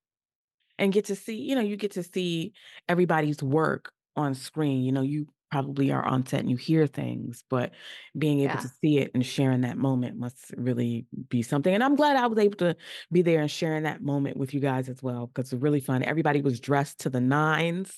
And 0.80 0.92
get 0.92 1.06
to 1.06 1.16
see, 1.16 1.36
you 1.40 1.56
know, 1.56 1.62
you 1.62 1.78
get 1.78 1.92
to 1.92 2.04
see 2.04 2.54
everybody's 2.90 3.44
work 3.44 3.92
on 4.16 4.34
screen. 4.34 4.84
You 4.84 4.92
know, 4.92 5.02
you 5.02 5.28
probably 5.54 5.92
are 5.92 6.04
on 6.04 6.26
set 6.26 6.40
and 6.40 6.50
you 6.50 6.58
hear 6.58 6.88
things, 6.88 7.44
but 7.48 7.72
being 8.18 8.40
able 8.40 8.58
to 8.58 8.68
see 8.82 8.98
it 8.98 9.12
and 9.14 9.24
sharing 9.24 9.62
that 9.62 9.78
moment 9.78 10.18
must 10.18 10.52
really 10.58 11.06
be 11.30 11.44
something. 11.44 11.72
And 11.74 11.84
I'm 11.84 11.96
glad 11.96 12.16
I 12.16 12.26
was 12.26 12.40
able 12.40 12.58
to 12.58 12.76
be 13.12 13.22
there 13.22 13.40
and 13.40 13.52
sharing 13.52 13.84
that 13.84 14.02
moment 14.02 14.36
with 14.36 14.54
you 14.56 14.60
guys 14.60 14.90
as 14.90 15.04
well 15.04 15.28
because 15.28 15.54
it's 15.54 15.62
really 15.62 15.80
fun. 15.80 16.02
Everybody 16.04 16.42
was 16.42 16.60
dressed 16.60 17.02
to 17.02 17.12
the 17.12 17.22
nines. 17.22 17.94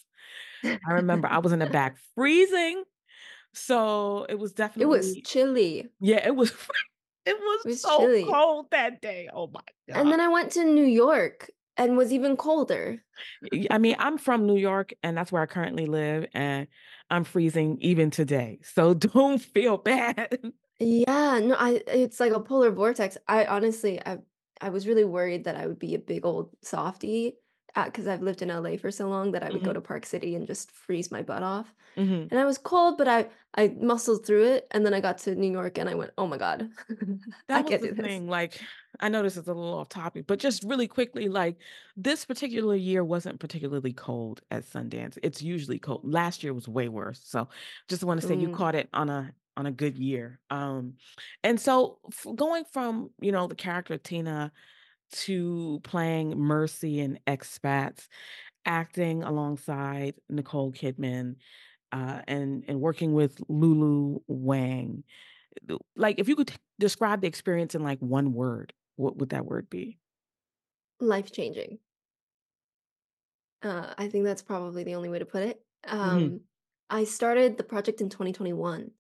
I 0.66 0.92
remember 0.92 1.30
I 1.30 1.38
was 1.38 1.54
in 1.54 1.60
the 1.60 1.66
back 1.80 1.96
freezing. 2.16 2.84
So 3.54 4.26
it 4.28 4.38
was 4.38 4.52
definitely 4.52 4.84
It 4.84 5.00
was 5.00 5.16
chilly. 5.24 5.88
yeah, 6.02 6.28
it 6.28 6.36
was, 6.36 6.52
it 6.52 6.58
It 7.26 7.38
was 7.40 7.66
was 7.66 7.82
so 7.82 8.00
chilly. 8.00 8.26
cold 8.26 8.68
that 8.72 9.02
day. 9.02 9.30
Oh 9.34 9.48
my 9.48 9.62
god. 9.88 10.02
And 10.02 10.12
then 10.12 10.20
I 10.20 10.28
went 10.28 10.52
to 10.54 10.66
New 10.66 10.84
York 10.86 11.50
and 11.78 11.96
was 11.96 12.12
even 12.12 12.36
colder. 12.38 13.02
I 13.72 13.78
mean, 13.78 13.96
I'm 13.98 14.18
from 14.18 14.46
New 14.46 14.58
York 14.58 14.94
and 15.04 15.18
that's 15.18 15.32
where 15.32 15.42
I 15.42 15.46
currently 15.46 15.86
live, 15.86 16.26
and 16.34 16.68
I'm 17.10 17.24
freezing 17.24 17.78
even 17.82 18.12
today. 18.12 18.60
So 18.64 18.94
don't 18.96 19.40
feel 19.40 19.78
bad. 19.78 20.40
Yeah, 20.80 21.40
no, 21.40 21.56
I 21.58 21.82
it's 21.88 22.20
like 22.20 22.34
a 22.34 22.40
polar 22.40 22.72
vortex. 22.72 23.18
I 23.28 23.46
honestly, 23.46 24.02
I 24.06 24.20
I 24.62 24.70
was 24.70 24.88
really 24.88 25.06
worried 25.06 25.46
that 25.46 25.56
I 25.56 25.68
would 25.68 25.80
be 25.80 25.96
a 25.96 26.00
big 26.00 26.26
old 26.26 26.50
softie 26.62 27.36
because 27.76 28.08
I've 28.08 28.22
lived 28.22 28.42
in 28.42 28.50
LA 28.50 28.78
for 28.78 28.92
so 28.92 29.10
long 29.10 29.32
that 29.34 29.44
I 29.44 29.52
would 29.52 29.64
go 29.64 29.72
hmm 29.72 29.76
to 29.76 29.82
Park 29.82 30.06
City 30.06 30.36
and 30.36 30.48
just 30.48 30.72
freeze 30.72 31.12
my 31.12 31.22
butt 31.22 31.44
off. 31.44 31.74
hmm 31.98 32.28
And 32.32 32.40
I 32.40 32.46
was 32.46 32.58
cold, 32.58 32.98
but 32.98 33.08
I 33.08 33.30
I 33.56 33.70
muscled 33.70 34.26
through 34.26 34.46
it. 34.46 34.68
And 34.72 34.86
then 34.86 34.94
I 34.94 35.02
got 35.02 35.20
to 35.20 35.36
New 35.36 35.52
York 35.52 35.78
and 35.80 35.90
I 35.90 35.96
went, 35.96 36.12
oh 36.18 36.28
my 36.28 36.38
God, 36.38 36.70
I 37.54 37.64
That 37.64 37.64
was 37.64 37.76
can't 37.76 37.82
the 37.82 37.88
do 37.88 37.94
this. 37.94 38.14
thing. 38.14 38.28
Like, 38.28 38.66
I 39.00 39.10
know 39.10 39.22
this 39.22 39.38
is 39.38 39.48
a 39.48 39.54
little 39.54 39.76
off 39.76 39.90
topic, 39.90 40.26
but 40.26 40.40
just 40.40 40.64
really 40.64 40.88
quickly, 40.88 41.28
like, 41.30 41.58
this 41.96 42.26
particular 42.26 42.76
year 42.76 43.04
wasn't 43.04 43.40
particularly 43.40 43.94
cold 43.94 44.42
at 44.50 44.64
Sundance. 44.64 45.18
It's 45.22 45.42
usually 45.44 45.78
cold. 45.78 46.02
Last 46.04 46.44
year 46.44 46.54
was 46.54 46.68
way 46.68 46.90
worse. 46.90 47.22
So 47.24 47.50
just 47.88 48.04
want 48.04 48.20
to 48.20 48.26
say 48.26 48.36
you 48.36 48.50
Mm, 48.50 48.50
caught 48.50 48.76
it 48.76 48.90
on 48.94 49.10
a 49.10 49.32
on 49.58 49.66
a 49.68 49.72
good 49.72 49.96
year. 49.98 50.40
Um, 50.50 50.96
and 51.44 51.60
so 51.62 52.00
f- 52.12 52.26
going 52.36 52.66
from, 52.66 53.12
you 53.22 53.32
know, 53.32 53.48
the 53.48 53.56
character 53.56 53.98
Tina 53.98 54.52
to 55.12 55.80
playing 55.84 56.38
Mercy 56.38 57.00
in 57.00 57.20
Expats, 57.28 58.08
acting 58.66 59.24
alongside 59.24 60.16
Nicole 60.30 60.72
Kidman, 60.74 61.38
uh, 61.94 62.22
and 62.28 62.66
and 62.68 62.82
working 62.82 63.14
with 63.14 63.42
Lulu 63.50 64.20
Wang. 64.28 65.04
Like, 65.96 66.20
if 66.20 66.28
you 66.30 66.36
could 66.36 66.50
t- 66.50 66.58
describe 66.80 67.22
the 67.22 67.28
experience 67.28 67.76
in 67.76 67.84
like 67.84 68.00
one 68.00 68.34
word, 68.34 68.74
what 68.98 69.18
would 69.18 69.30
that 69.30 69.46
word 69.46 69.70
be? 69.70 70.00
life 71.00 71.32
changing. 71.32 71.80
Uh, 73.62 73.94
I 73.98 74.08
think 74.10 74.26
that's 74.26 74.42
probably 74.42 74.84
the 74.84 74.96
only 74.96 75.10
way 75.10 75.20
to 75.20 75.26
put 75.26 75.44
it. 75.44 75.66
hmm 76.02 76.28
Um, 76.28 76.42
I 76.90 77.04
started 77.04 77.58
the 77.58 77.64
project 77.64 78.02
in 78.02 78.10
2021. 78.10 78.92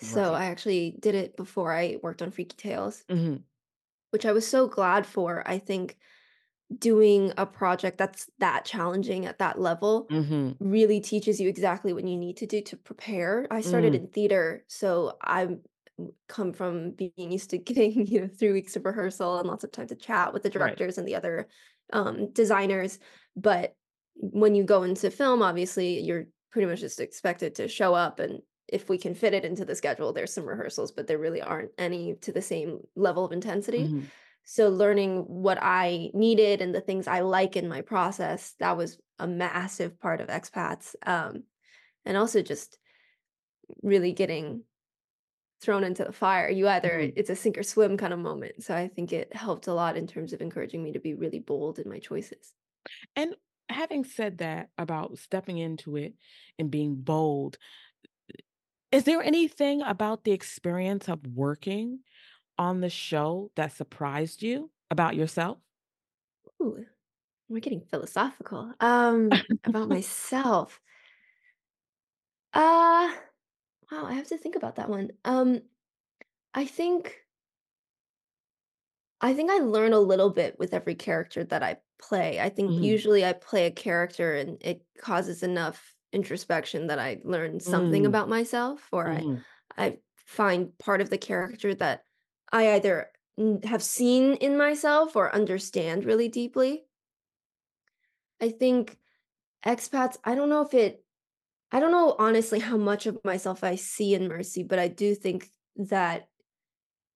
So 0.00 0.34
Right. 0.34 0.34
I 0.34 0.46
actually 0.46 0.92
did 1.00 1.14
it 1.14 1.36
before 1.36 1.72
I 1.72 1.96
worked 2.02 2.22
on 2.22 2.30
Freaky 2.30 2.56
Tales. 2.56 3.04
hmm 3.08 3.36
which 4.10 4.26
I 4.26 4.32
was 4.32 4.46
so 4.46 4.68
glad 4.68 5.06
for. 5.06 5.46
I 5.48 5.58
think 5.58 5.98
doing 6.78 7.32
a 7.36 7.46
project 7.46 7.98
that's 7.98 8.28
that 8.38 8.64
challenging 8.64 9.26
at 9.26 9.38
that 9.38 9.60
level 9.60 10.10
hmm 10.10 10.58
really 10.60 11.00
teaches 11.00 11.40
you 11.40 11.48
exactly 11.48 11.92
what 11.92 12.06
you 12.06 12.16
need 12.16 12.36
to 12.38 12.46
do 12.46 12.62
to 12.62 12.76
prepare. 12.76 13.46
I 13.50 13.60
started 13.60 13.94
mm 13.94 13.96
in 13.96 14.08
theater, 14.08 14.64
so 14.68 15.16
I'm 15.22 15.62
come 16.28 16.52
from 16.52 16.90
being 16.92 17.12
used 17.16 17.50
to 17.50 17.58
getting, 17.60 18.06
you 18.06 18.20
know, 18.22 18.28
three 18.28 18.52
weeks 18.52 18.76
of 18.76 18.84
rehearsal 18.84 19.38
and 19.38 19.48
lots 19.48 19.64
of 19.64 19.72
time 19.72 19.86
to 19.88 19.96
chat 19.96 20.32
with 20.32 20.42
the 20.42 20.50
Right. 20.54 20.78
directors 20.78 20.98
and 20.98 21.06
the 21.06 21.14
other 21.14 21.48
um, 21.92 22.32
designers. 22.32 22.98
But 23.36 23.76
when 24.16 24.54
you 24.54 24.64
go 24.64 24.82
into 24.82 25.10
film, 25.10 25.42
obviously, 25.42 26.00
you're 26.00 26.26
pretty 26.50 26.66
much 26.66 26.80
just 26.80 27.00
expected 27.00 27.54
to 27.56 27.68
show 27.68 27.94
up 27.94 28.18
and 28.20 28.40
if 28.68 28.88
we 28.88 28.98
can 28.98 29.14
fit 29.14 29.34
it 29.34 29.44
into 29.44 29.64
the 29.64 29.74
schedule, 29.76 30.12
there's 30.12 30.32
some 30.32 30.46
rehearsals, 30.46 30.92
but 30.92 31.06
there 31.06 31.18
really 31.18 31.42
aren't 31.42 31.72
any 31.78 32.14
to 32.16 32.32
the 32.32 32.42
same 32.42 32.80
level 32.96 33.24
of 33.24 33.32
intensity. 33.32 33.94
hmm 33.94 34.10
So 34.44 34.68
learning 34.68 35.20
what 35.22 35.58
I 35.60 36.10
needed 36.14 36.60
and 36.62 36.74
the 36.74 36.80
things 36.80 37.06
I 37.06 37.20
like 37.20 37.56
in 37.56 37.68
my 37.68 37.82
process, 37.82 38.54
that 38.60 38.76
was 38.76 38.98
a 39.18 39.26
massive 39.26 39.98
part 39.98 40.20
of 40.20 40.28
expats. 40.28 40.94
Um, 41.06 41.44
and 42.04 42.16
also 42.16 42.42
just 42.42 42.78
really 43.82 44.12
getting 44.12 44.64
thrown 45.60 45.84
into 45.84 46.04
the 46.04 46.12
fire. 46.12 46.50
You 46.50 46.68
either 46.68 46.98
hmm 46.98 47.16
it's 47.16 47.30
a 47.30 47.36
sink 47.36 47.58
or 47.58 47.62
swim 47.62 47.96
kind 47.96 48.12
of 48.12 48.18
moment. 48.18 48.62
So 48.62 48.74
I 48.76 48.88
think 48.88 49.12
it 49.12 49.34
helped 49.34 49.66
a 49.66 49.74
lot 49.74 49.96
in 49.96 50.06
terms 50.06 50.32
of 50.32 50.40
encouraging 50.42 50.82
me 50.82 50.92
to 50.92 51.00
be 51.00 51.14
really 51.14 51.40
bold 51.40 51.78
in 51.78 51.88
my 51.88 51.98
choices. 51.98 52.54
And 53.14 53.34
having 53.68 54.04
said 54.04 54.38
that 54.38 54.70
about 54.78 55.18
stepping 55.18 55.58
into 55.58 55.96
it 55.96 56.14
and 56.58 56.70
being 56.70 56.96
bold, 56.96 57.58
is 58.92 59.04
there 59.04 59.22
anything 59.22 59.82
about 59.82 60.24
the 60.24 60.32
experience 60.32 61.08
of 61.08 61.26
working 61.26 62.00
on 62.58 62.80
the 62.80 62.90
show 62.90 63.52
that 63.56 63.72
surprised 63.72 64.42
you 64.42 64.72
about 64.90 65.16
yourself? 65.16 65.58
Ooh, 66.62 66.86
we're 67.48 67.60
getting 67.60 67.82
philosophical. 67.82 68.74
Um, 68.80 69.44
about 69.64 69.88
myself. 69.90 70.80
Uh, 72.52 73.14
wow, 73.92 74.06
I 74.06 74.14
have 74.14 74.28
to 74.28 74.38
think 74.38 74.56
about 74.56 74.76
that 74.76 74.88
one. 74.90 75.12
Um, 75.24 75.62
I 76.54 76.66
think 76.66 77.26
I 79.20 79.34
think 79.34 79.50
I 79.50 79.58
learn 79.58 79.92
a 79.92 80.00
little 80.00 80.30
bit 80.30 80.58
with 80.58 80.74
every 80.74 80.94
character 80.94 81.44
that 81.44 81.62
I 81.62 81.80
play. 81.98 82.40
I 82.40 82.48
think 82.50 82.76
hmm 82.76 82.80
usually 82.80 83.24
I 83.24 83.32
play 83.32 83.66
a 83.66 83.70
character 83.70 84.34
and 84.34 84.58
it 84.62 84.84
causes 84.98 85.42
enough 85.42 85.95
introspection 86.12 86.88
that 86.88 86.98
I 86.98 87.20
learn 87.24 87.60
something 87.60 88.04
mm 88.04 88.06
about 88.06 88.28
myself, 88.28 88.88
or 88.92 89.10
I 89.10 89.20
hmm 89.22 89.36
I 89.76 89.98
find 90.26 90.76
part 90.78 91.00
of 91.00 91.10
the 91.10 91.18
character 91.18 91.74
that 91.74 92.04
I 92.52 92.72
either 92.74 93.10
have 93.64 93.82
seen 93.82 94.34
in 94.34 94.56
myself 94.56 95.16
or 95.16 95.34
understand 95.34 96.04
really 96.04 96.28
deeply. 96.28 96.86
I 98.40 98.50
think 98.50 98.98
expats, 99.66 100.18
I 100.24 100.34
don't 100.34 100.48
know 100.50 100.62
if 100.62 100.74
it 100.74 101.04
I 101.72 101.80
don't 101.80 101.92
know 101.92 102.16
honestly 102.18 102.60
how 102.60 102.76
much 102.76 103.06
of 103.06 103.18
myself 103.24 103.64
I 103.64 103.76
see 103.76 104.14
in 104.14 104.28
Mercy, 104.28 104.62
but 104.62 104.78
I 104.78 104.88
do 104.88 105.14
think 105.14 105.50
that 105.76 106.28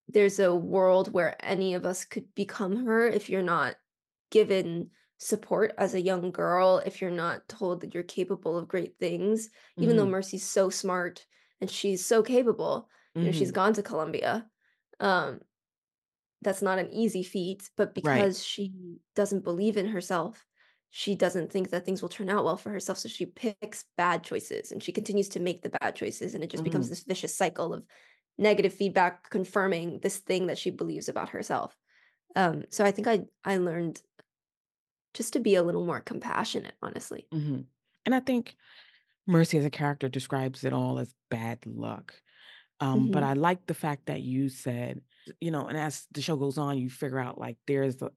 there's 0.07 0.39
a 0.39 0.55
world 0.55 1.13
where 1.13 1.35
any 1.45 1.73
of 1.73 1.85
us 1.85 2.05
could 2.05 2.33
become 2.35 2.85
her 2.85 3.07
if 3.07 3.29
you're 3.29 3.43
not 3.43 3.75
given 4.31 4.91
support 5.21 5.73
as 5.77 5.93
a 5.93 6.01
young 6.01 6.31
girl, 6.31 6.79
if 6.85 7.01
you're 7.01 7.11
not 7.11 7.47
told 7.47 7.81
that 7.81 7.93
you're 7.93 8.03
capable 8.03 8.57
of 8.57 8.67
great 8.67 8.97
things, 8.99 9.49
even 9.79 9.95
though 9.97 10.05
hmm 10.05 10.09
Mercy's 10.09 10.45
so 10.45 10.69
smart 10.69 11.27
and 11.61 11.69
she's 11.71 12.05
so 12.05 12.23
capable, 12.23 12.89
you 13.19 13.27
know, 13.27 13.31
she's 13.33 13.51
hmm 13.51 13.53
gone 13.53 13.73
to 13.73 13.83
Columbia. 13.83 14.49
Um, 14.99 15.41
that's 16.41 16.61
not 16.61 16.79
an 16.79 16.91
easy 16.91 17.23
feat, 17.23 17.69
but 17.77 17.93
Right. 18.01 18.33
because 18.33 18.43
she 18.43 18.97
doesn't 19.15 19.43
believe 19.43 19.77
in 19.77 19.87
herself, 19.87 20.47
she 20.89 21.15
doesn't 21.15 21.51
think 21.51 21.69
that 21.69 21.85
things 21.85 22.01
will 22.01 22.09
turn 22.09 22.29
out 22.29 22.43
well 22.43 22.57
for 22.57 22.69
herself. 22.71 22.97
So 22.97 23.07
she 23.09 23.25
picks 23.25 23.85
bad 23.95 24.23
choices 24.23 24.71
and 24.71 24.83
she 24.83 24.91
continues 24.91 25.29
to 25.29 25.39
make 25.39 25.61
the 25.61 25.69
bad 25.81 25.95
choices. 25.95 26.33
And 26.35 26.43
it 26.43 26.49
just 26.49 26.63
becomes 26.63 26.89
hmm 26.89 26.91
this 26.91 27.03
vicious 27.03 27.35
cycle 27.35 27.73
of 27.73 27.85
negative 28.37 28.73
feedback 28.73 29.29
confirming 29.29 29.99
this 29.99 30.17
thing 30.19 30.47
that 30.47 30.57
she 30.57 30.69
believes 30.71 31.07
about 31.07 31.29
herself. 31.29 31.77
Um, 32.35 32.65
so 32.71 32.85
I 32.85 32.91
think 32.91 33.07
I 33.07 33.25
I 33.45 33.57
learned 33.57 34.01
just 35.13 35.33
to 35.33 35.39
be 35.39 35.55
a 35.55 35.63
little 35.63 35.85
more 35.85 36.01
compassionate, 36.01 36.75
honestly. 36.81 37.27
hmm 37.31 37.61
And 38.05 38.15
I 38.15 38.19
think 38.19 38.55
Mercy 39.27 39.57
as 39.57 39.65
a 39.65 39.71
character 39.71 40.09
describes 40.09 40.63
it 40.63 40.73
all 40.73 40.99
as 40.99 41.15
bad 41.29 41.65
luck. 41.65 42.15
Um, 42.81 43.09
but 43.09 43.23
hmm 43.23 43.23
I 43.23 43.33
like 43.33 43.67
the 43.67 43.73
fact 43.75 44.07
that 44.07 44.21
you 44.21 44.49
said, 44.49 45.01
you 45.41 45.51
know, 45.51 45.67
and 45.67 45.77
as 45.77 46.07
the 46.11 46.21
show 46.21 46.37
goes 46.37 46.57
on, 46.57 46.79
you 46.79 46.89
figure 46.89 47.19
out 47.19 47.39
like 47.39 47.57
there's 47.67 48.01
a, 48.01 48.11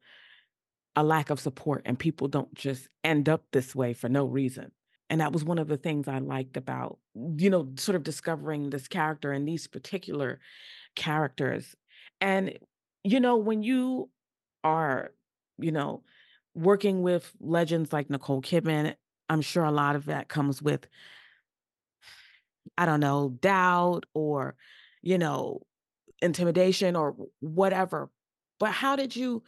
a 0.97 1.03
lack 1.03 1.31
of 1.31 1.41
support 1.41 1.83
and 1.85 1.99
people 1.99 2.29
don't 2.29 2.53
just 2.55 2.89
end 3.03 3.29
up 3.29 3.45
this 3.53 3.75
way 3.75 3.93
for 3.93 4.09
no 4.09 4.25
reason. 4.27 4.73
And 5.11 5.21
that 5.21 5.33
was 5.33 5.45
one 5.45 5.59
of 5.59 5.69
the 5.69 5.77
things 5.77 6.09
I 6.09 6.19
liked 6.19 6.57
about, 6.57 6.99
you 7.15 7.51
know, 7.51 7.73
sort 7.77 7.97
of 7.97 8.05
discovering 8.05 8.71
this 8.71 8.89
character 8.89 9.33
and 9.33 9.47
these 9.47 9.67
particular 9.67 10.41
characters. 10.97 11.77
And, 12.21 12.59
you 13.05 13.21
know, 13.21 13.37
when 13.37 13.63
you 13.63 14.11
are, 14.65 15.13
you 15.59 15.73
know, 15.73 16.05
working 16.55 17.03
with 17.03 17.31
legends 17.41 17.93
like 17.93 18.11
Nicole 18.11 18.43
Kidman, 18.43 18.95
I'm 19.29 19.41
sure 19.41 19.65
a 19.65 19.73
lot 19.73 19.97
of 19.97 20.07
that 20.07 20.29
comes 20.29 20.63
with, 20.63 20.87
I 22.79 22.87
don't 22.87 23.01
know, 23.01 23.37
doubt 23.41 24.07
or, 24.15 24.55
you 25.03 25.19
know, 25.19 25.63
intimidation 26.23 26.97
or 26.97 27.17
whatever. 27.41 28.11
But 28.61 28.71
how 28.71 28.97
did 28.97 29.17
you 29.17 29.43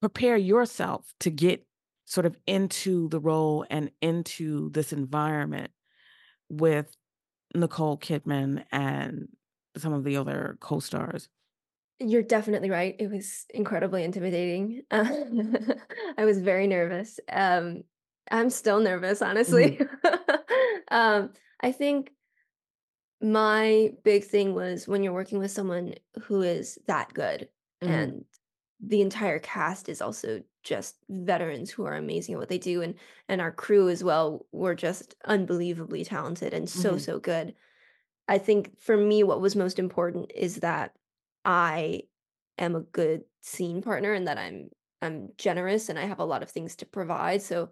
prepare 0.00 0.36
yourself 0.36 1.12
to 1.20 1.30
get 1.30 1.64
sort 2.04 2.26
of 2.26 2.36
into 2.46 3.08
the 3.08 3.20
role 3.20 3.64
and 3.70 3.90
into 4.00 4.70
this 4.70 4.92
environment 4.92 5.70
with 6.48 6.96
Nicole 7.54 7.98
Kidman 7.98 8.64
and 8.72 9.28
some 9.76 9.92
of 9.92 10.04
the 10.04 10.16
other 10.16 10.56
co-stars? 10.60 11.28
You're 12.00 12.22
definitely 12.22 12.70
right. 12.70 12.94
It 12.98 13.10
was 13.10 13.44
incredibly 13.50 14.04
intimidating. 14.04 14.82
I 14.90 16.24
was 16.24 16.38
very 16.38 16.66
nervous. 16.66 17.18
Um, 17.30 17.82
I'm 18.30 18.50
still 18.50 18.80
nervous, 18.80 19.22
honestly. 19.22 19.78
Mm-hmm. 19.78 20.34
um, 20.94 21.30
I 21.60 21.72
think 21.72 22.12
my 23.20 23.92
big 24.04 24.24
thing 24.24 24.54
was 24.54 24.86
when 24.86 25.02
you're 25.02 25.12
working 25.12 25.38
with 25.38 25.50
someone 25.50 25.94
who 26.22 26.42
is 26.42 26.78
that 26.86 27.12
good 27.14 27.48
mm-hmm. 27.82 27.92
and 27.92 28.24
the 28.80 29.00
entire 29.00 29.40
cast 29.40 29.88
is 29.88 30.00
also 30.00 30.40
just 30.62 30.96
veterans 31.08 31.70
who 31.70 31.84
are 31.84 31.96
amazing 31.96 32.34
at 32.34 32.38
what 32.38 32.48
they 32.48 32.58
do 32.58 32.82
and 32.82 32.94
and 33.28 33.40
our 33.40 33.50
crew 33.50 33.88
as 33.88 34.04
well 34.04 34.46
were 34.52 34.74
just 34.74 35.16
unbelievably 35.24 36.04
talented 36.04 36.54
and 36.54 36.68
so 36.68 36.90
mm-hmm. 36.90 36.98
so 36.98 37.18
good 37.18 37.54
i 38.28 38.38
think 38.38 38.78
for 38.78 38.96
me 38.96 39.24
what 39.24 39.40
was 39.40 39.56
most 39.56 39.78
important 39.78 40.30
is 40.34 40.56
that 40.56 40.92
i 41.44 42.00
am 42.58 42.74
a 42.74 42.80
good 42.80 43.22
scene 43.42 43.82
partner 43.82 44.12
and 44.12 44.28
that 44.28 44.38
i'm 44.38 44.68
i'm 45.02 45.28
generous 45.38 45.88
and 45.88 45.98
i 45.98 46.04
have 46.04 46.18
a 46.18 46.24
lot 46.24 46.42
of 46.42 46.50
things 46.50 46.76
to 46.76 46.86
provide 46.86 47.42
so 47.42 47.70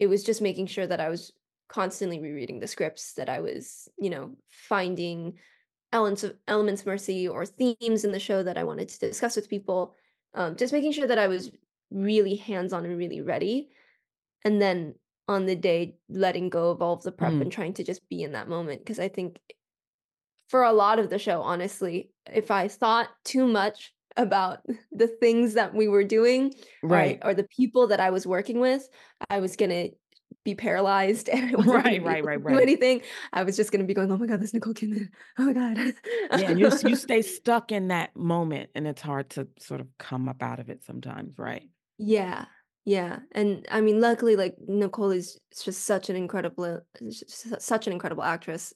it 0.00 0.06
was 0.06 0.24
just 0.24 0.42
making 0.42 0.66
sure 0.66 0.86
that 0.86 1.00
i 1.00 1.08
was 1.08 1.32
constantly 1.68 2.20
rereading 2.20 2.60
the 2.60 2.66
scripts 2.66 3.14
that 3.14 3.28
i 3.28 3.40
was 3.40 3.88
you 3.98 4.10
know 4.10 4.34
finding 4.50 5.34
elements 5.92 6.24
of 6.24 6.34
elements 6.48 6.84
mercy 6.84 7.28
or 7.28 7.46
themes 7.46 8.04
in 8.04 8.12
the 8.12 8.18
show 8.18 8.42
that 8.42 8.58
i 8.58 8.64
wanted 8.64 8.88
to 8.88 8.98
discuss 8.98 9.36
with 9.36 9.48
people 9.48 9.94
um, 10.34 10.56
just 10.56 10.72
making 10.72 10.92
sure 10.92 11.06
that 11.06 11.18
I 11.18 11.28
was 11.28 11.50
really 11.90 12.36
hands 12.36 12.72
on 12.72 12.84
and 12.84 12.98
really 12.98 13.20
ready. 13.20 13.68
And 14.44 14.60
then 14.60 14.94
on 15.28 15.46
the 15.46 15.56
day, 15.56 15.96
letting 16.08 16.50
go 16.50 16.70
of 16.70 16.82
all 16.82 16.94
of 16.94 17.02
the 17.02 17.12
prep 17.12 17.32
mm. 17.32 17.42
and 17.42 17.52
trying 17.52 17.74
to 17.74 17.84
just 17.84 18.06
be 18.08 18.22
in 18.22 18.32
that 18.32 18.48
moment. 18.48 18.80
Because 18.80 18.98
I 18.98 19.08
think 19.08 19.38
for 20.48 20.62
a 20.62 20.72
lot 20.72 20.98
of 20.98 21.10
the 21.10 21.18
show, 21.18 21.42
honestly, 21.42 22.10
if 22.32 22.50
I 22.50 22.68
thought 22.68 23.08
too 23.24 23.46
much 23.46 23.92
about 24.16 24.60
the 24.92 25.08
things 25.08 25.54
that 25.54 25.74
we 25.74 25.88
were 25.88 26.04
doing, 26.04 26.54
right, 26.82 27.18
or, 27.22 27.30
or 27.30 27.34
the 27.34 27.44
people 27.44 27.88
that 27.88 28.00
I 28.00 28.10
was 28.10 28.26
working 28.26 28.60
with, 28.60 28.88
I 29.30 29.40
was 29.40 29.56
gonna 29.56 29.88
be 30.44 30.54
paralyzed 30.54 31.28
and 31.32 31.50
I 31.50 31.56
wasn't 31.56 31.84
right, 31.84 32.02
right, 32.02 32.24
right, 32.24 32.42
right. 32.42 32.54
do 32.54 32.60
anything. 32.60 33.02
I 33.32 33.44
was 33.44 33.56
just 33.56 33.72
gonna 33.72 33.84
be 33.84 33.94
going, 33.94 34.10
oh 34.12 34.18
my 34.18 34.26
god, 34.26 34.40
this 34.40 34.54
Nicole 34.54 34.74
Kidman. 34.74 35.08
Oh 35.38 35.44
my 35.44 35.52
god. 35.52 35.94
yeah, 36.38 36.50
you 36.50 36.70
you 36.84 36.96
stay 36.96 37.22
stuck 37.22 37.72
in 37.72 37.88
that 37.88 38.14
moment, 38.16 38.70
and 38.74 38.86
it's 38.86 39.02
hard 39.02 39.30
to 39.30 39.48
sort 39.58 39.80
of 39.80 39.88
come 39.98 40.28
up 40.28 40.42
out 40.42 40.60
of 40.60 40.68
it 40.68 40.84
sometimes, 40.84 41.38
right? 41.38 41.68
Yeah, 41.98 42.44
yeah, 42.84 43.20
and 43.32 43.66
I 43.70 43.80
mean, 43.80 44.00
luckily, 44.00 44.36
like 44.36 44.56
Nicole 44.66 45.10
is 45.10 45.40
just 45.62 45.84
such 45.84 46.10
an 46.10 46.16
incredible, 46.16 46.80
such 47.58 47.86
an 47.86 47.92
incredible 47.92 48.22
actress, 48.22 48.74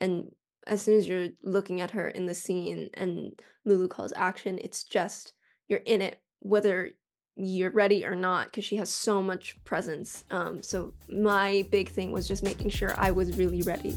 and 0.00 0.30
as 0.66 0.82
soon 0.82 0.98
as 0.98 1.08
you're 1.08 1.28
looking 1.42 1.80
at 1.80 1.90
her 1.92 2.08
in 2.08 2.26
the 2.26 2.34
scene 2.34 2.90
and 2.94 3.32
Lulu 3.64 3.88
calls 3.88 4.12
action, 4.16 4.58
it's 4.62 4.84
just 4.84 5.32
you're 5.68 5.80
in 5.80 6.02
it, 6.02 6.20
whether 6.40 6.90
you're 7.36 7.70
ready 7.70 8.04
or 8.04 8.14
not 8.14 8.46
because 8.46 8.64
she 8.64 8.76
has 8.76 8.90
so 8.90 9.22
much 9.22 9.56
presence 9.64 10.24
um, 10.30 10.62
so 10.62 10.92
my 11.08 11.66
big 11.70 11.88
thing 11.88 12.12
was 12.12 12.28
just 12.28 12.42
making 12.42 12.68
sure 12.68 12.94
i 12.98 13.10
was 13.10 13.36
really 13.38 13.62
ready. 13.62 13.96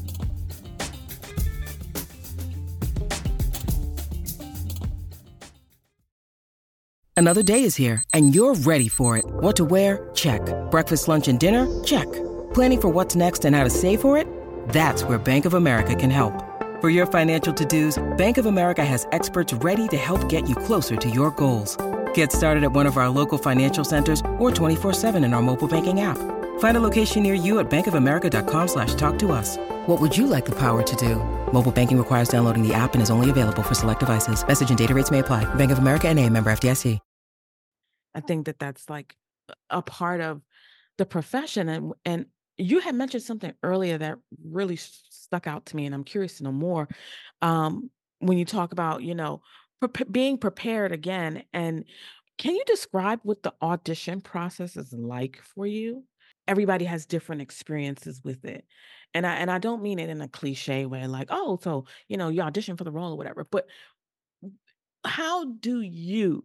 Another 7.16 7.44
day 7.44 7.62
is 7.62 7.76
here 7.76 8.02
and 8.12 8.34
you're 8.34 8.54
ready 8.54 8.88
for 8.88 9.16
it. 9.16 9.24
What 9.26 9.54
to 9.56 9.64
wear? 9.64 10.10
Check. 10.14 10.40
Breakfast 10.70 11.06
lunch 11.06 11.28
and 11.28 11.38
dinner? 11.38 11.64
Check. 11.84 12.10
Planning 12.54 12.80
for 12.80 12.88
what's 12.88 13.14
next 13.14 13.44
and 13.44 13.54
how 13.54 13.62
to 13.62 13.70
save 13.70 14.00
for 14.00 14.16
it? 14.18 14.26
That's 14.70 15.04
where 15.04 15.18
bank 15.18 15.44
of 15.44 15.54
america 15.54 15.94
can 15.94 16.10
help 16.10 16.53
for 16.84 16.90
your 16.90 17.06
financial 17.06 17.52
to-dos 17.54 17.98
bank 18.18 18.36
of 18.36 18.46
america 18.46 18.84
has 18.84 19.06
experts 19.12 19.52
ready 19.54 19.88
to 19.88 19.96
help 19.96 20.28
get 20.28 20.48
you 20.48 20.54
closer 20.54 20.96
to 20.96 21.08
your 21.08 21.30
goals 21.30 21.78
Get 22.14 22.32
started 22.32 22.64
at 22.64 22.72
one 22.72 22.86
of 22.86 22.96
our 22.96 23.08
local 23.08 23.38
financial 23.38 23.84
centers 23.84 24.20
or 24.38 24.50
24-7 24.50 25.24
in 25.24 25.34
our 25.34 25.42
mobile 25.42 25.68
banking 25.68 26.00
app. 26.00 26.18
Find 26.58 26.76
a 26.76 26.80
location 26.80 27.22
near 27.22 27.34
you 27.34 27.58
at 27.58 27.70
bankofamerica.com 27.70 28.68
slash 28.68 28.94
talk 28.94 29.18
to 29.18 29.32
us. 29.32 29.56
What 29.86 30.00
would 30.00 30.16
you 30.16 30.26
like 30.26 30.44
the 30.44 30.54
power 30.58 30.82
to 30.82 30.96
do? 30.96 31.16
Mobile 31.52 31.72
banking 31.72 31.98
requires 31.98 32.28
downloading 32.28 32.66
the 32.66 32.74
app 32.74 32.94
and 32.94 33.02
is 33.02 33.10
only 33.10 33.30
available 33.30 33.62
for 33.62 33.74
select 33.74 34.00
devices. 34.00 34.46
Message 34.46 34.68
and 34.70 34.78
data 34.78 34.94
rates 34.94 35.10
may 35.10 35.20
apply. 35.20 35.52
Bank 35.54 35.72
of 35.72 35.78
America 35.78 36.08
and 36.08 36.18
a 36.18 36.28
member 36.28 36.50
FDIC. 36.50 36.98
I 38.16 38.20
think 38.20 38.46
that 38.46 38.60
that's 38.60 38.88
like 38.88 39.16
a 39.70 39.82
part 39.82 40.20
of 40.20 40.40
the 40.98 41.04
profession. 41.04 41.68
And, 41.68 41.92
and 42.04 42.26
you 42.56 42.78
had 42.78 42.94
mentioned 42.94 43.24
something 43.24 43.52
earlier 43.64 43.98
that 43.98 44.18
really 44.44 44.76
stuck 45.24 45.46
out 45.46 45.66
to 45.66 45.76
me, 45.76 45.86
and 45.86 45.94
I'm 45.94 46.04
curious 46.04 46.38
to 46.38 46.44
know 46.44 46.52
more. 46.52 46.88
Um, 47.42 47.90
when 48.20 48.38
you 48.38 48.44
talk 48.44 48.72
about, 48.72 49.02
you 49.02 49.14
know, 49.14 49.42
pre- 49.88 50.06
being 50.10 50.38
prepared 50.38 50.92
again. 50.92 51.44
And 51.52 51.84
can 52.38 52.54
you 52.54 52.62
describe 52.66 53.20
what 53.22 53.42
the 53.42 53.54
audition 53.62 54.20
process 54.20 54.76
is 54.76 54.92
like 54.92 55.40
for 55.54 55.66
you? 55.66 56.04
Everybody 56.46 56.84
has 56.84 57.06
different 57.06 57.42
experiences 57.42 58.20
with 58.22 58.44
it. 58.44 58.64
And 59.14 59.26
I 59.26 59.36
and 59.36 59.50
I 59.50 59.58
don't 59.58 59.82
mean 59.82 59.98
it 59.98 60.10
in 60.10 60.20
a 60.20 60.28
cliche 60.28 60.86
way, 60.86 61.06
like, 61.06 61.28
oh, 61.30 61.58
so 61.62 61.86
you 62.08 62.16
know, 62.16 62.28
you 62.28 62.42
audition 62.42 62.76
for 62.76 62.84
the 62.84 62.90
role 62.90 63.12
or 63.12 63.16
whatever. 63.16 63.44
But 63.44 63.66
how 65.04 65.44
do 65.44 65.80
you 65.80 66.44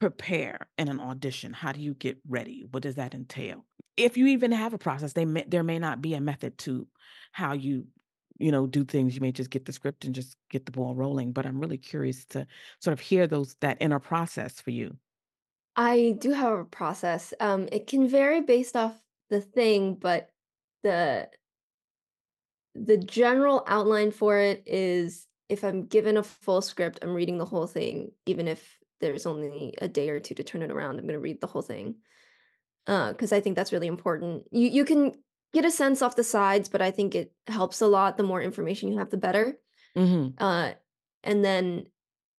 prepare 0.00 0.68
in 0.76 0.88
an 0.88 1.00
audition? 1.00 1.52
How 1.52 1.72
do 1.72 1.80
you 1.80 1.94
get 1.94 2.18
ready? 2.28 2.66
What 2.70 2.82
does 2.82 2.96
that 2.96 3.14
entail? 3.14 3.64
If 3.98 4.16
you 4.16 4.28
even 4.28 4.52
have 4.52 4.74
a 4.74 4.78
process, 4.78 5.12
they 5.12 5.24
may, 5.24 5.44
there 5.46 5.62
may 5.62 5.78
not 5.78 6.00
be 6.00 6.14
a 6.14 6.20
method 6.20 6.56
to 6.58 6.86
how 7.32 7.52
you 7.52 7.86
you 8.38 8.52
know 8.52 8.66
do 8.66 8.84
things 8.84 9.14
you 9.14 9.20
may 9.20 9.32
just 9.32 9.50
get 9.50 9.64
the 9.64 9.72
script 9.72 10.04
and 10.04 10.14
just 10.14 10.36
get 10.48 10.64
the 10.64 10.70
ball 10.70 10.94
rolling 10.94 11.32
but 11.32 11.44
i'm 11.44 11.58
really 11.58 11.76
curious 11.76 12.24
to 12.24 12.46
sort 12.80 12.92
of 12.92 13.00
hear 13.00 13.26
those 13.26 13.56
that 13.60 13.76
inner 13.80 13.98
process 13.98 14.60
for 14.60 14.70
you 14.70 14.96
I 15.78 16.16
do 16.18 16.32
have 16.32 16.58
a 16.58 16.64
process. 16.64 17.32
Um, 17.38 17.68
it 17.70 17.86
can 17.86 18.08
vary 18.08 18.40
based 18.40 18.74
off 18.74 19.00
the 19.30 19.40
thing, 19.40 19.94
but 19.94 20.28
the 20.82 21.28
the 22.74 22.96
general 22.96 23.62
outline 23.66 24.10
for 24.10 24.38
it 24.38 24.64
is 24.66 25.26
if 25.48 25.62
I'm 25.62 25.86
given 25.86 26.16
a 26.16 26.22
full 26.24 26.62
script, 26.62 26.98
I'm 27.00 27.14
reading 27.14 27.38
the 27.38 27.44
whole 27.44 27.68
thing, 27.68 28.10
even 28.26 28.48
if 28.48 28.78
there's 29.00 29.24
only 29.24 29.74
a 29.78 29.86
day 29.86 30.10
or 30.10 30.18
two 30.18 30.34
to 30.34 30.42
turn 30.42 30.62
it 30.62 30.72
around. 30.72 30.98
I'm 30.98 31.06
going 31.06 31.14
to 31.14 31.20
read 31.20 31.40
the 31.40 31.46
whole 31.46 31.62
thing 31.62 31.94
because 32.88 33.32
uh, 33.32 33.36
I 33.36 33.40
think 33.40 33.54
that's 33.54 33.72
really 33.72 33.86
important. 33.86 34.44
You 34.50 34.68
you 34.68 34.84
can 34.86 35.12
get 35.52 35.66
a 35.66 35.70
sense 35.70 36.00
off 36.00 36.16
the 36.16 36.24
sides, 36.24 36.70
but 36.70 36.80
I 36.80 36.90
think 36.90 37.14
it 37.14 37.32
helps 37.46 37.82
a 37.82 37.86
lot. 37.86 38.16
The 38.16 38.22
more 38.22 38.40
information 38.40 38.90
you 38.90 38.98
have, 38.98 39.10
the 39.10 39.18
better. 39.18 39.58
Mm-hmm. 39.96 40.42
Uh, 40.42 40.70
and 41.22 41.44
then 41.44 41.86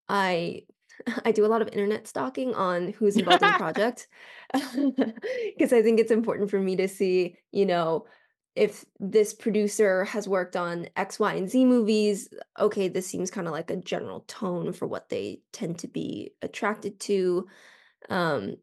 I 0.07 0.63
I 1.25 1.31
do 1.31 1.45
a 1.45 1.47
lot 1.53 1.61
of 1.61 1.67
internet 1.67 2.07
stalking 2.07 2.55
on 2.55 2.93
who's 2.93 3.15
involved 3.15 3.43
in 3.43 3.51
the 3.51 3.57
project 3.57 4.07
because 4.53 5.71
I 5.71 5.83
think 5.83 5.99
it's 5.99 6.11
important 6.11 6.49
for 6.49 6.59
me 6.59 6.75
to 6.77 6.87
see, 6.87 7.35
you 7.51 7.67
know, 7.67 8.05
if 8.55 8.85
this 8.99 9.35
producer 9.35 10.05
has 10.05 10.27
worked 10.27 10.55
on 10.55 10.89
X, 10.95 11.19
Y, 11.19 11.35
and 11.35 11.47
Z 11.47 11.63
movies, 11.63 12.27
okay, 12.59 12.87
this 12.87 13.05
seems 13.05 13.29
kind 13.29 13.45
of 13.45 13.53
like 13.53 13.69
a 13.69 13.75
general 13.75 14.21
tone 14.21 14.73
for 14.73 14.87
what 14.87 15.09
they 15.09 15.41
tend 15.53 15.77
to 15.79 15.87
be 15.87 16.31
attracted 16.41 16.99
to. 17.01 17.47
Um, 18.09 18.55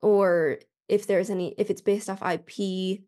or 0.00 0.60
if 0.88 1.06
there's 1.06 1.30
any, 1.30 1.54
if 1.58 1.70
it's 1.70 1.80
based 1.80 2.08
off 2.08 2.22
IP, 2.22 3.00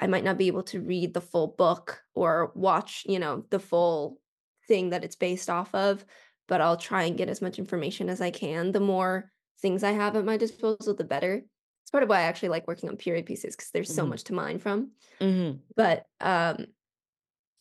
I 0.00 0.06
might 0.06 0.24
not 0.24 0.38
be 0.38 0.48
able 0.48 0.64
to 0.64 0.80
read 0.80 1.14
the 1.14 1.20
full 1.20 1.48
book 1.48 2.02
or 2.14 2.52
watch, 2.54 3.04
you 3.06 3.18
know, 3.18 3.44
the 3.50 3.60
full 3.60 4.18
thing 4.66 4.90
that 4.90 5.04
it's 5.04 5.16
based 5.16 5.48
off 5.48 5.74
of, 5.74 6.04
but 6.48 6.60
I'll 6.60 6.76
try 6.76 7.04
and 7.04 7.16
get 7.16 7.28
as 7.28 7.42
much 7.42 7.58
information 7.58 8.08
as 8.08 8.20
I 8.20 8.30
can. 8.30 8.72
The 8.72 8.80
more 8.80 9.30
things 9.60 9.84
I 9.84 9.92
have 9.92 10.16
at 10.16 10.24
my 10.24 10.36
disposal, 10.36 10.94
the 10.94 11.04
better. 11.04 11.42
It's 11.82 11.90
part 11.90 12.02
of 12.02 12.08
why 12.08 12.20
I 12.20 12.22
actually 12.22 12.48
like 12.50 12.66
working 12.66 12.88
on 12.88 12.96
period 12.96 13.26
pieces 13.26 13.54
because 13.54 13.70
there's 13.70 13.88
mm-hmm. 13.88 13.96
so 13.96 14.06
much 14.06 14.24
to 14.24 14.34
mine 14.34 14.58
from. 14.58 14.92
Mm-hmm. 15.20 15.58
But 15.76 16.06
um, 16.20 16.66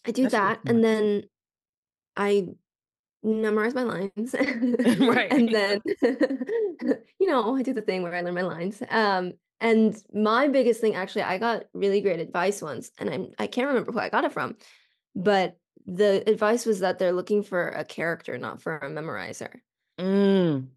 I 0.05 0.11
do 0.11 0.23
That's 0.23 0.33
that, 0.33 0.59
and 0.65 0.83
then 0.83 1.23
I 2.15 2.47
memorize 3.23 3.73
my 3.73 3.83
lines. 3.83 4.35
Right. 4.99 5.31
and 5.31 5.49
then 5.49 5.81
you 7.19 7.27
know, 7.27 7.55
I 7.55 7.61
do 7.61 7.73
the 7.73 7.81
thing 7.81 8.03
where 8.03 8.13
I 8.13 8.21
learn 8.21 8.33
my 8.33 8.41
lines. 8.41 8.81
Um 8.89 9.33
and 9.63 9.95
my 10.13 10.47
biggest 10.49 10.81
thing 10.81 10.95
actually 10.95 11.23
I 11.23 11.39
got 11.39 11.65
really 11.73 12.01
great 12.01 12.19
advice 12.19 12.61
once 12.61 12.91
and 12.99 13.09
I'm 13.09 13.27
I 13.39 13.47
can't 13.47 13.67
remember 13.69 13.91
who 13.93 13.99
I 13.99 14.09
got 14.09 14.25
it 14.25 14.33
from, 14.33 14.57
but 15.15 15.57
the 15.87 16.29
advice 16.29 16.65
was 16.65 16.81
that 16.81 16.99
they're 16.99 17.13
looking 17.13 17.43
for 17.43 17.69
a 17.69 17.85
character, 17.85 18.37
not 18.37 18.61
for 18.61 18.77
a 18.77 18.89
memorizer. 18.89 19.61
Mm, 19.99 20.69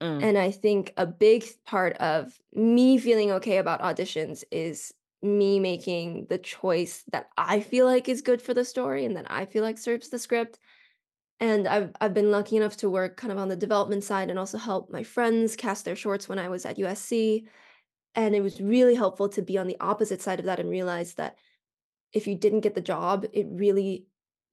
mm, 0.00 0.20
And 0.20 0.38
I 0.38 0.50
think 0.50 0.92
a 0.96 1.06
big 1.06 1.44
part 1.66 1.96
of 1.98 2.38
me 2.52 2.98
feeling 2.98 3.30
okay 3.32 3.58
about 3.58 3.80
auditions 3.80 4.44
is 4.50 4.94
me 5.22 5.58
making 5.58 6.26
the 6.28 6.38
choice 6.38 7.04
that 7.12 7.28
I 7.36 7.60
feel 7.60 7.86
like 7.86 8.08
is 8.08 8.22
good 8.22 8.42
for 8.42 8.54
the 8.54 8.64
story 8.64 9.04
and 9.04 9.16
that 9.16 9.30
I 9.30 9.46
feel 9.46 9.62
like 9.62 9.78
serves 9.78 10.10
the 10.10 10.18
script. 10.18 10.58
And 11.40 11.68
I've 11.68 11.92
I've 12.00 12.14
been 12.14 12.30
lucky 12.30 12.56
enough 12.56 12.76
to 12.78 12.90
work 12.90 13.16
kind 13.16 13.32
of 13.32 13.38
on 13.38 13.48
the 13.48 13.56
development 13.56 14.04
side 14.04 14.30
and 14.30 14.38
also 14.38 14.58
help 14.58 14.90
my 14.90 15.04
friends 15.04 15.56
cast 15.56 15.84
their 15.84 15.96
shorts 15.96 16.28
when 16.28 16.38
I 16.38 16.48
was 16.48 16.66
at 16.66 16.78
USC. 16.78 17.48
And 18.14 18.34
it 18.34 18.42
was 18.42 18.60
really 18.60 18.94
helpful 18.94 19.28
to 19.30 19.42
be 19.42 19.58
on 19.58 19.66
the 19.66 19.76
opposite 19.80 20.22
side 20.22 20.38
of 20.38 20.46
that 20.46 20.60
and 20.60 20.70
realize 20.70 21.14
that 21.14 21.36
if 22.12 22.26
you 22.26 22.36
didn't 22.36 22.60
get 22.60 22.74
the 22.74 22.80
job, 22.80 23.26
it 23.32 23.46
really 23.50 24.06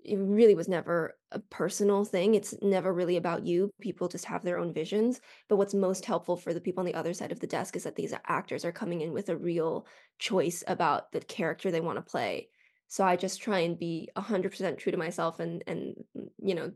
it 0.04 0.17
really 0.17 0.56
was 0.56 0.67
never 0.67 1.15
a 1.32 1.38
personal 1.38 2.04
thing. 2.04 2.34
It's 2.34 2.56
never 2.62 2.91
really 2.91 3.17
about 3.17 3.45
you. 3.45 3.69
People 3.80 4.08
just 4.08 4.26
have 4.26 4.43
their 4.43 4.58
own 4.58 4.74
visions. 4.74 5.21
But 5.47 5.58
what's 5.58 5.74
most 5.74 6.06
helpful 6.06 6.38
for 6.38 6.54
the 6.54 6.62
people 6.62 6.82
on 6.82 6.86
the 6.86 6.95
other 6.95 7.13
side 7.13 7.32
of 7.32 7.39
the 7.39 7.47
desk 7.47 7.76
is 7.76 7.84
that 7.84 7.95
these 7.95 8.13
actors 8.26 8.65
are 8.65 8.71
coming 8.71 9.02
in 9.02 9.13
with 9.13 9.30
a 9.30 9.38
real 9.38 9.86
choice 10.17 10.63
about 10.67 11.12
the 11.12 11.19
character 11.19 11.69
they 11.69 11.82
want 11.82 11.97
to 11.97 12.02
play. 12.02 12.50
So 12.88 13.04
I 13.04 13.15
just 13.15 13.41
try 13.41 13.60
and 13.60 13.78
be 13.78 14.10
100% 14.17 14.78
true 14.78 14.91
to 14.91 14.97
myself 14.97 15.39
and 15.39 15.63
and 15.67 15.95
mm, 16.17 16.30
you 16.39 16.56
know, 16.56 16.71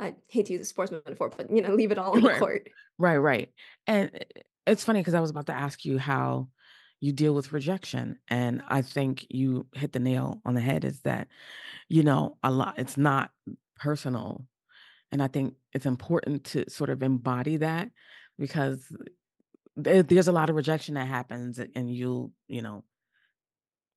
I 0.00 0.14
hate 0.28 0.46
to 0.46 0.52
use 0.52 0.62
a 0.62 0.64
sports 0.64 0.92
metaphor, 0.92 1.30
but 1.36 1.50
you 1.50 1.60
know, 1.60 1.74
leave 1.74 1.92
it 1.92 1.98
all 1.98 2.12
on 2.12 2.22
the 2.22 2.38
court. 2.38 2.68
right, 2.98 3.16
right. 3.18 3.50
And 3.86 4.10
uh, 4.14 4.40
it's 4.68 4.84
funny 4.84 5.00
because 5.00 5.14
I 5.14 5.20
was 5.20 5.30
about 5.30 5.46
to 5.46 5.54
ask 5.54 5.84
you 5.84 5.98
how 5.98 6.48
you 7.00 7.12
deal 7.12 7.34
with 7.34 7.52
rejection, 7.52 8.18
and 8.28 8.62
I 8.68 8.82
think 8.82 9.26
you 9.30 9.66
hit 9.72 9.92
the 9.92 10.00
nail 10.00 10.40
on 10.44 10.54
the 10.54 10.60
head. 10.60 10.84
Is 10.84 11.00
that 11.02 11.28
you 11.88 12.02
know 12.02 12.38
a 12.42 12.50
lot? 12.50 12.74
It's 12.78 12.96
not 12.96 13.30
personal, 13.76 14.44
and 15.12 15.22
I 15.22 15.28
think 15.28 15.54
it's 15.72 15.86
important 15.86 16.44
to 16.44 16.68
sort 16.70 16.90
of 16.90 17.02
embody 17.02 17.58
that 17.58 17.90
because 18.38 18.84
there's 19.76 20.28
a 20.28 20.32
lot 20.32 20.50
of 20.50 20.56
rejection 20.56 20.94
that 20.94 21.06
happens, 21.06 21.58
and 21.58 21.92
you 21.92 22.32
you 22.48 22.62
know 22.62 22.84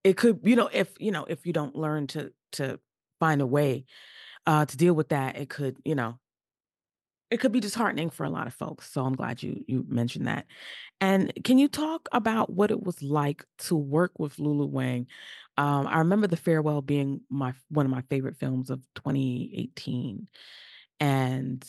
it 0.04 0.18
could 0.18 0.40
you 0.44 0.56
know 0.56 0.70
if 0.72 0.90
you 1.00 1.12
know 1.12 1.26
if 1.26 1.46
you 1.46 1.54
don't 1.54 1.76
learn 1.76 2.08
to 2.08 2.32
to 2.54 2.80
find 3.20 3.42
a 3.42 3.46
way 3.46 3.86
uh 4.48 4.66
to 4.66 4.78
deal 4.78 4.94
with 4.94 5.10
that 5.10 5.38
it 5.38 5.50
could 5.50 5.78
you 5.86 5.96
know 5.96 6.18
it 7.32 7.40
could 7.40 7.52
be 7.52 7.60
disheartening 7.62 8.10
for 8.10 8.26
a 8.26 8.30
lot 8.30 8.48
of 8.48 8.54
folks 8.54 8.92
so 8.92 9.04
i'm 9.04 9.16
glad 9.16 9.42
you 9.42 9.64
you 9.68 9.86
mentioned 9.88 10.28
that 10.28 10.46
and 11.00 11.34
can 11.44 11.58
you 11.58 11.68
talk 11.68 12.08
about 12.12 12.52
what 12.52 12.72
it 12.72 12.84
was 12.84 13.02
like 13.02 13.46
to 13.58 13.76
work 13.76 14.12
with 14.20 14.38
lulu 14.40 14.66
wang 14.66 15.08
um 15.58 15.88
i 15.88 16.00
remember 16.00 16.28
the 16.28 16.38
farewell 16.38 16.82
being 16.82 17.22
my 17.30 17.54
one 17.70 17.86
of 17.86 17.92
my 17.92 18.02
favorite 18.10 18.38
films 18.38 18.70
of 18.70 18.80
2018 18.96 20.28
and 21.00 21.66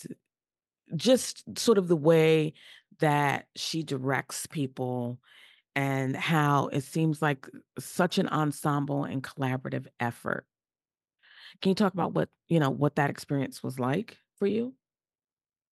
just 0.94 1.58
sort 1.58 1.78
of 1.78 1.88
the 1.88 1.96
way 1.96 2.52
that 3.00 3.46
she 3.56 3.82
directs 3.82 4.46
people 4.46 5.18
and 5.74 6.14
how 6.14 6.68
it 6.68 6.82
seems 6.82 7.22
like 7.22 7.48
such 7.78 8.18
an 8.18 8.28
ensemble 8.28 9.04
and 9.04 9.22
collaborative 9.22 9.86
effort. 9.98 10.46
Can 11.60 11.70
you 11.70 11.74
talk 11.74 11.94
about 11.94 12.12
what, 12.12 12.28
you 12.48 12.60
know, 12.60 12.70
what 12.70 12.96
that 12.96 13.10
experience 13.10 13.62
was 13.62 13.78
like 13.78 14.18
for 14.38 14.46
you? 14.46 14.74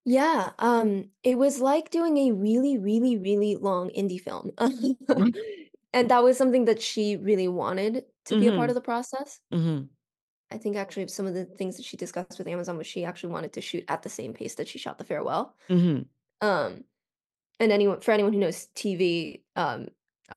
Yeah, 0.05 0.53
um, 0.59 1.11
it 1.23 1.37
was 1.37 1.59
like 1.61 1.91
doing 1.91 2.17
a 2.17 2.31
really, 2.31 2.77
really, 2.77 3.17
really 3.17 3.55
long 3.55 3.89
indie 3.91 4.19
film. 4.19 4.51
Mhm. 5.07 5.35
And 5.93 6.09
that 6.09 6.23
was 6.23 6.37
something 6.37 6.65
that 6.65 6.81
she 6.81 7.17
really 7.17 7.47
wanted 7.49 8.05
to 8.25 8.35
be 8.37 8.47
a 8.47 8.53
part 8.53 8.69
Mhm. 8.69 8.71
of 8.71 8.75
the 8.75 8.81
process. 8.81 9.41
Mhm. 9.51 9.89
I 10.51 10.57
think 10.57 10.75
actually 10.75 11.07
some 11.07 11.25
of 11.25 11.33
the 11.33 11.45
things 11.45 11.77
that 11.77 11.85
she 11.85 11.95
discussed 11.97 12.37
with 12.37 12.47
Amazon 12.47 12.77
was 12.77 12.85
she 12.87 13.05
actually 13.05 13.31
wanted 13.33 13.53
to 13.53 13.61
shoot 13.61 13.85
at 13.87 14.01
the 14.03 14.09
same 14.09 14.33
pace 14.33 14.55
that 14.55 14.67
she 14.67 14.77
shot 14.79 14.97
The 14.97 15.05
Farewell. 15.05 15.55
Mhm. 15.69 16.11
Um, 16.41 16.85
and 17.59 17.71
anyone 17.71 18.01
for 18.01 18.11
anyone 18.11 18.33
who 18.33 18.39
knows 18.39 18.67
TV, 18.75 19.43
um, 19.55 19.89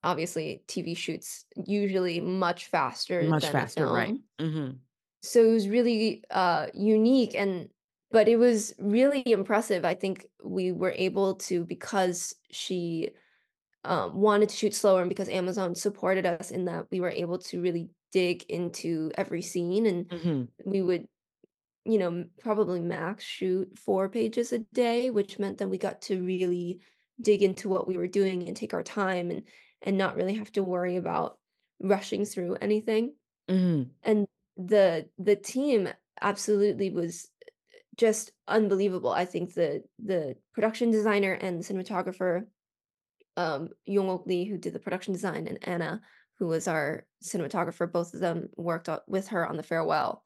obviously 0.05 0.65
TV 0.69 0.97
shoots 0.97 1.47
usually 1.67 2.21
much 2.21 2.67
faster 2.67 3.31
Much 3.31 3.41
than 3.41 3.61
a 3.61 3.67
faster, 3.67 3.89
right. 3.89 4.15
film. 4.15 4.25
Mhm. 4.41 4.85
So 5.23 5.45
it 5.45 5.53
was 5.53 5.69
really 5.69 6.25
uh 6.31 6.69
unique 6.75 7.35
and 7.35 7.71
but 8.15 8.29
it 8.29 8.37
was 8.39 8.73
really 8.79 9.23
impressive. 9.27 9.85
I 9.85 9.95
think 9.95 10.27
we 10.43 10.71
were 10.71 10.95
able 10.97 11.35
to 11.49 11.65
because 11.65 12.35
she 12.53 13.11
um, 13.85 14.15
wanted 14.15 14.51
to 14.51 14.57
shoot 14.57 14.75
slower 14.75 15.01
and 15.03 15.09
because 15.09 15.29
Amazon 15.29 15.75
supported 15.75 16.25
us 16.25 16.53
in 16.53 16.67
that 16.67 16.87
we 16.93 17.01
were 17.01 17.11
able 17.11 17.39
to 17.39 17.61
really 17.61 17.91
dig 18.13 18.45
into 18.45 19.11
every 19.17 19.43
scene 19.43 19.87
and 19.87 20.09
Mhm. 20.09 20.49
we 20.65 20.81
would 20.81 21.09
you 21.85 21.99
know 21.99 22.25
probably 22.41 22.81
max 22.81 23.25
shoot 23.25 23.79
four 23.79 24.09
pages 24.09 24.53
a 24.53 24.61
day 24.61 25.11
which 25.11 25.39
meant 25.41 25.59
that 25.59 25.69
we 25.69 25.79
got 25.79 26.01
to 26.03 26.23
really 26.23 26.81
dig 27.21 27.43
into 27.43 27.69
what 27.69 27.89
we 27.89 27.97
were 27.99 28.07
doing 28.07 28.47
and 28.47 28.57
take 28.57 28.75
our 28.75 28.85
time 28.85 29.31
and 29.31 29.43
and 29.83 29.99
not 29.99 30.17
really 30.17 30.35
have 30.35 30.53
to 30.53 30.63
worry 30.63 30.97
about 30.97 31.39
rushing 31.81 32.25
through 32.25 32.55
anything 32.63 33.17
Mhm. 33.51 33.91
and 34.05 34.27
the 34.57 35.11
the 35.19 35.37
team 35.37 35.89
absolutely 36.23 36.91
was 36.91 37.29
just 37.97 38.33
unbelievable. 38.49 39.11
I 39.11 39.25
think 39.25 39.55
the 39.55 39.83
the 40.03 40.37
production 40.53 40.91
designer 40.91 41.33
and 41.33 41.63
cinematographer 41.63 42.45
um 43.37 43.71
Yong 43.87 44.23
Lee 44.27 44.45
who 44.45 44.59
did 44.59 44.73
the 44.73 44.79
production 44.79 45.13
design 45.13 45.47
and 45.47 45.59
Anna 45.63 46.01
who 46.39 46.47
was 46.47 46.69
our 46.69 47.07
cinematographer 47.23 47.91
both 47.91 48.15
of 48.15 48.21
them 48.21 48.49
worked 48.57 48.89
with 49.07 49.29
her 49.29 49.47
on 49.47 49.57
the 49.57 49.63
farewell. 49.63 50.23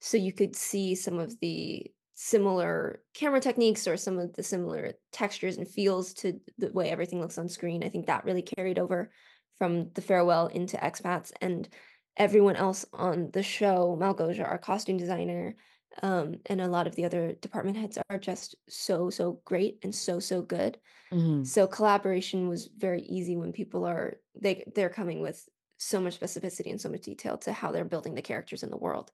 So 0.00 0.16
you 0.16 0.32
could 0.32 0.56
see 0.56 0.94
some 0.94 1.18
of 1.18 1.38
the 1.40 1.90
similar 2.14 3.02
camera 3.14 3.40
techniques 3.40 3.88
or 3.88 3.96
some 3.96 4.18
of 4.18 4.34
the 4.34 4.42
similar 4.42 4.92
textures 5.10 5.56
and 5.56 5.66
feels 5.66 6.12
to 6.12 6.38
the 6.58 6.70
way 6.72 6.90
everything 6.90 7.20
looks 7.20 7.38
on 7.38 7.48
screen. 7.48 7.82
I 7.82 7.88
think 7.88 8.06
that 8.06 8.24
really 8.24 8.42
carried 8.42 8.78
over 8.78 9.10
from 9.58 9.90
the 9.94 10.02
farewell 10.02 10.46
into 10.46 10.76
expats 10.76 11.32
and 11.40 11.68
everyone 12.16 12.56
else 12.56 12.84
on 12.92 13.30
the 13.32 13.42
show 13.42 13.96
malgosia 14.00 14.46
our 14.46 14.58
costume 14.58 14.96
designer 14.96 15.54
um, 16.02 16.36
and 16.46 16.60
a 16.60 16.68
lot 16.68 16.86
of 16.86 16.94
the 16.96 17.04
other 17.04 17.32
department 17.34 17.76
heads 17.76 17.98
are 18.10 18.18
just 18.18 18.54
so 18.68 19.10
so 19.10 19.40
great 19.44 19.78
and 19.82 19.94
so 19.94 20.20
so 20.20 20.42
good 20.42 20.78
Mhm. 21.12 21.44
so 21.44 21.66
collaboration 21.66 22.48
was 22.48 22.68
very 22.68 23.02
easy 23.02 23.36
when 23.36 23.52
people 23.52 23.84
are 23.86 24.20
they 24.34 24.64
they're 24.74 24.90
coming 24.90 25.20
with 25.20 25.48
so 25.78 26.00
much 26.00 26.18
specificity 26.20 26.70
and 26.70 26.80
so 26.80 26.88
much 26.90 27.02
detail 27.02 27.38
to 27.38 27.52
how 27.52 27.72
they're 27.72 27.84
building 27.86 28.14
the 28.14 28.22
characters 28.22 28.62
in 28.64 28.70
the 28.70 28.76
world. 28.78 29.12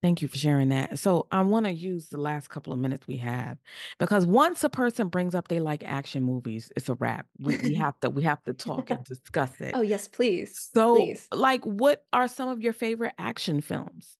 Thank 0.00 0.22
you 0.22 0.28
for 0.28 0.38
sharing 0.38 0.68
that. 0.68 0.98
So 1.00 1.26
I 1.32 1.42
want 1.42 1.66
to 1.66 1.72
use 1.72 2.08
the 2.08 2.18
last 2.18 2.50
couple 2.50 2.72
of 2.72 2.78
minutes 2.78 3.08
we 3.08 3.16
have 3.16 3.58
because 3.98 4.26
once 4.26 4.62
a 4.62 4.68
person 4.70 5.08
brings 5.08 5.34
up 5.34 5.48
they 5.48 5.58
like 5.58 5.82
action 5.82 6.22
movies, 6.22 6.70
it's 6.76 6.88
a 6.88 6.94
wrap. 6.94 7.26
We 7.40 7.56
we 7.56 7.74
have 7.74 7.98
to 8.00 8.10
we 8.10 8.22
have 8.22 8.42
to 8.44 8.54
talk 8.54 8.90
and 8.90 9.04
discuss 9.04 9.60
it. 9.60 9.74
Oh, 9.74 9.82
yes, 9.82 10.08
please. 10.08 10.70
So, 10.74 10.94
Please. 10.94 11.28
like, 11.32 11.64
what 11.64 12.06
are 12.12 12.28
some 12.28 12.48
of 12.48 12.60
your 12.62 12.72
favorite 12.72 13.14
action 13.18 13.60
films? 13.60 14.18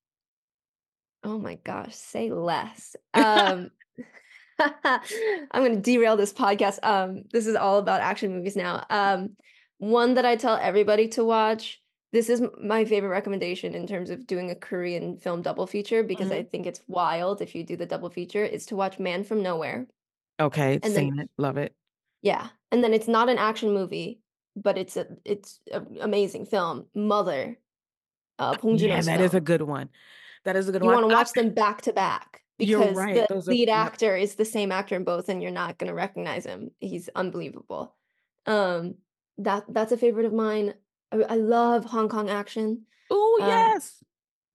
Oh 1.25 1.39
my 1.39 1.57
gosh, 1.57 1.95
say 1.95 2.31
less. 2.31 2.97
Um 3.15 3.71
I'm 4.61 5.63
going 5.63 5.77
to 5.77 5.81
derail 5.81 6.17
this 6.17 6.33
podcast. 6.33 6.79
Um 6.83 7.23
this 7.33 7.47
is 7.47 7.55
all 7.57 7.79
about 7.79 8.01
action 8.01 8.33
movies 8.33 8.57
now. 8.57 8.85
Um 8.91 9.37
one 9.79 10.15
that 10.15 10.25
I 10.25 10.37
tell 10.37 10.57
everybody 10.57 11.09
to 11.09 11.25
watch. 11.25 11.81
This 12.11 12.29
is 12.31 12.43
my 12.61 12.85
favorite 12.85 13.11
recommendation 13.11 13.75
in 13.75 13.87
terms 13.87 14.11
of 14.11 14.27
doing 14.27 14.51
a 14.51 14.55
Korean 14.55 15.19
film 15.19 15.43
double 15.43 15.67
feature 15.67 16.03
because 16.03 16.33
I 16.33 16.43
Mhm. 16.43 16.51
think 16.51 16.67
it's 16.67 16.81
wild 16.89 17.43
if 17.43 17.55
you 17.55 17.65
do 17.65 17.77
the 17.77 17.87
double 17.87 18.11
feature 18.11 18.45
is 18.45 18.67
to 18.67 18.77
watch 18.77 18.99
Man 18.99 19.25
from 19.25 19.43
Nowhere. 19.43 19.87
Okay, 20.41 20.75
And 20.75 20.83
then 20.85 20.93
seen 20.95 21.19
it, 21.21 21.31
love 21.37 21.57
it. 21.59 21.75
Yeah, 22.23 22.49
and 22.73 22.83
then 22.83 22.95
it's 22.95 23.09
not 23.09 23.29
an 23.29 23.39
action 23.39 23.73
movie, 23.73 24.21
but 24.57 24.79
it's 24.79 24.97
a 24.97 25.07
it's 25.25 25.61
a 25.71 25.83
amazing 26.01 26.47
film, 26.47 26.87
Mother, 26.95 27.59
uh, 28.39 28.57
Bong 28.57 28.79
Yeah, 28.79 29.01
that 29.03 29.21
is 29.21 29.29
a 29.29 29.33
film. 29.33 29.45
good 29.45 29.63
one. 29.63 29.91
That 30.45 30.57
is 30.57 30.69
a 30.69 30.73
good 30.73 30.83
You 30.83 30.87
one. 30.87 30.99
You 30.99 31.03
wanna 31.03 31.15
I, 31.15 31.21
watch 31.21 31.33
them 31.33 31.51
back 31.55 31.83
to 31.83 31.93
back 31.93 32.43
because 32.59 32.97
right. 32.97 33.15
the 33.15 33.27
Those 33.29 33.47
lead 33.49 33.69
yep. 33.69 33.77
actor 33.87 34.17
is 34.17 34.35
the 34.35 34.45
same 34.45 34.73
actor 34.73 34.97
in 34.97 35.05
both, 35.05 35.29
and 35.29 35.43
you're 35.43 35.51
not 35.51 35.79
gonna 35.79 35.95
recognize 35.95 36.47
him. 36.47 36.71
He's 36.81 37.09
unbelievable. 37.15 37.95
Um, 38.47 38.97
that 39.39 39.65
that's 39.69 39.93
a 39.93 39.97
favorite 39.97 40.27
of 40.27 40.33
mine. 40.33 40.75
I, 41.13 41.17
I 41.23 41.35
love 41.37 41.85
Hong 41.85 42.09
Kong 42.09 42.29
action. 42.31 42.87
Oh 43.11 43.39
Um, 43.41 43.49
yes. 43.49 44.03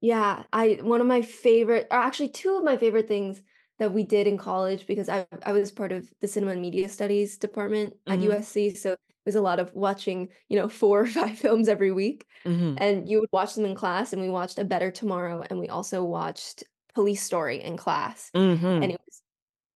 yeah, 0.01 0.43
I 0.51 0.79
one 0.81 1.01
of 1.01 1.07
my 1.07 1.21
favorite, 1.21 1.87
or 1.91 1.97
actually 1.97 2.29
two 2.29 2.55
of 2.57 2.63
my 2.63 2.77
favorite 2.77 3.07
things 3.07 3.41
that 3.79 3.93
we 3.93 4.03
did 4.03 4.27
in 4.27 4.37
college 4.37 4.85
because 4.87 5.09
I 5.09 5.25
I 5.45 5.51
was 5.53 5.71
part 5.71 5.91
of 5.91 6.11
the 6.21 6.27
cinema 6.27 6.51
and 6.53 6.61
media 6.61 6.89
studies 6.89 7.37
department 7.37 7.95
at 8.07 8.19
hmm 8.19 8.23
USC, 8.23 8.71
so 8.71 8.95
was 9.25 9.35
a 9.35 9.41
lot 9.41 9.59
of 9.59 9.73
watching, 9.73 10.29
you 10.49 10.57
know, 10.57 10.69
four 10.69 11.01
or 11.01 11.07
five 11.21 11.37
films 11.37 11.67
every 11.69 11.91
week, 11.91 12.25
hmm 12.45 12.75
and 12.77 13.07
you 13.09 13.19
would 13.19 13.29
watch 13.31 13.55
them 13.55 13.65
in 13.65 13.75
class, 13.75 14.13
and 14.13 14.21
we 14.21 14.29
watched 14.29 14.59
A 14.59 14.63
Better 14.65 14.91
Tomorrow, 14.91 15.43
and 15.49 15.59
we 15.59 15.69
also 15.69 16.03
watched 16.03 16.63
Police 16.93 17.23
Story 17.23 17.61
in 17.61 17.77
class, 17.77 18.31
Mm-hmm. 18.35 18.65
and 18.81 18.91
it 18.91 18.99
was 19.05 19.21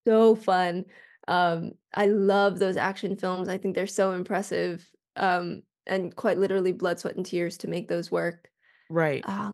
so 0.07 0.35
fun. 0.35 0.85
Um, 1.27 1.73
I 1.93 2.07
love 2.07 2.59
those 2.59 2.77
action 2.77 3.17
films. 3.17 3.49
I 3.49 3.57
think 3.57 3.75
they're 3.75 3.87
so 3.87 4.13
impressive. 4.13 4.89
Um, 5.15 5.63
and 5.87 6.15
quite 6.15 6.37
literally 6.37 6.73
blood, 6.73 6.99
sweat, 6.99 7.15
and 7.15 7.25
tears 7.25 7.57
to 7.59 7.67
make 7.69 7.87
those 7.87 8.11
work. 8.11 8.49
Right. 8.89 9.23
Uh, 9.23 9.51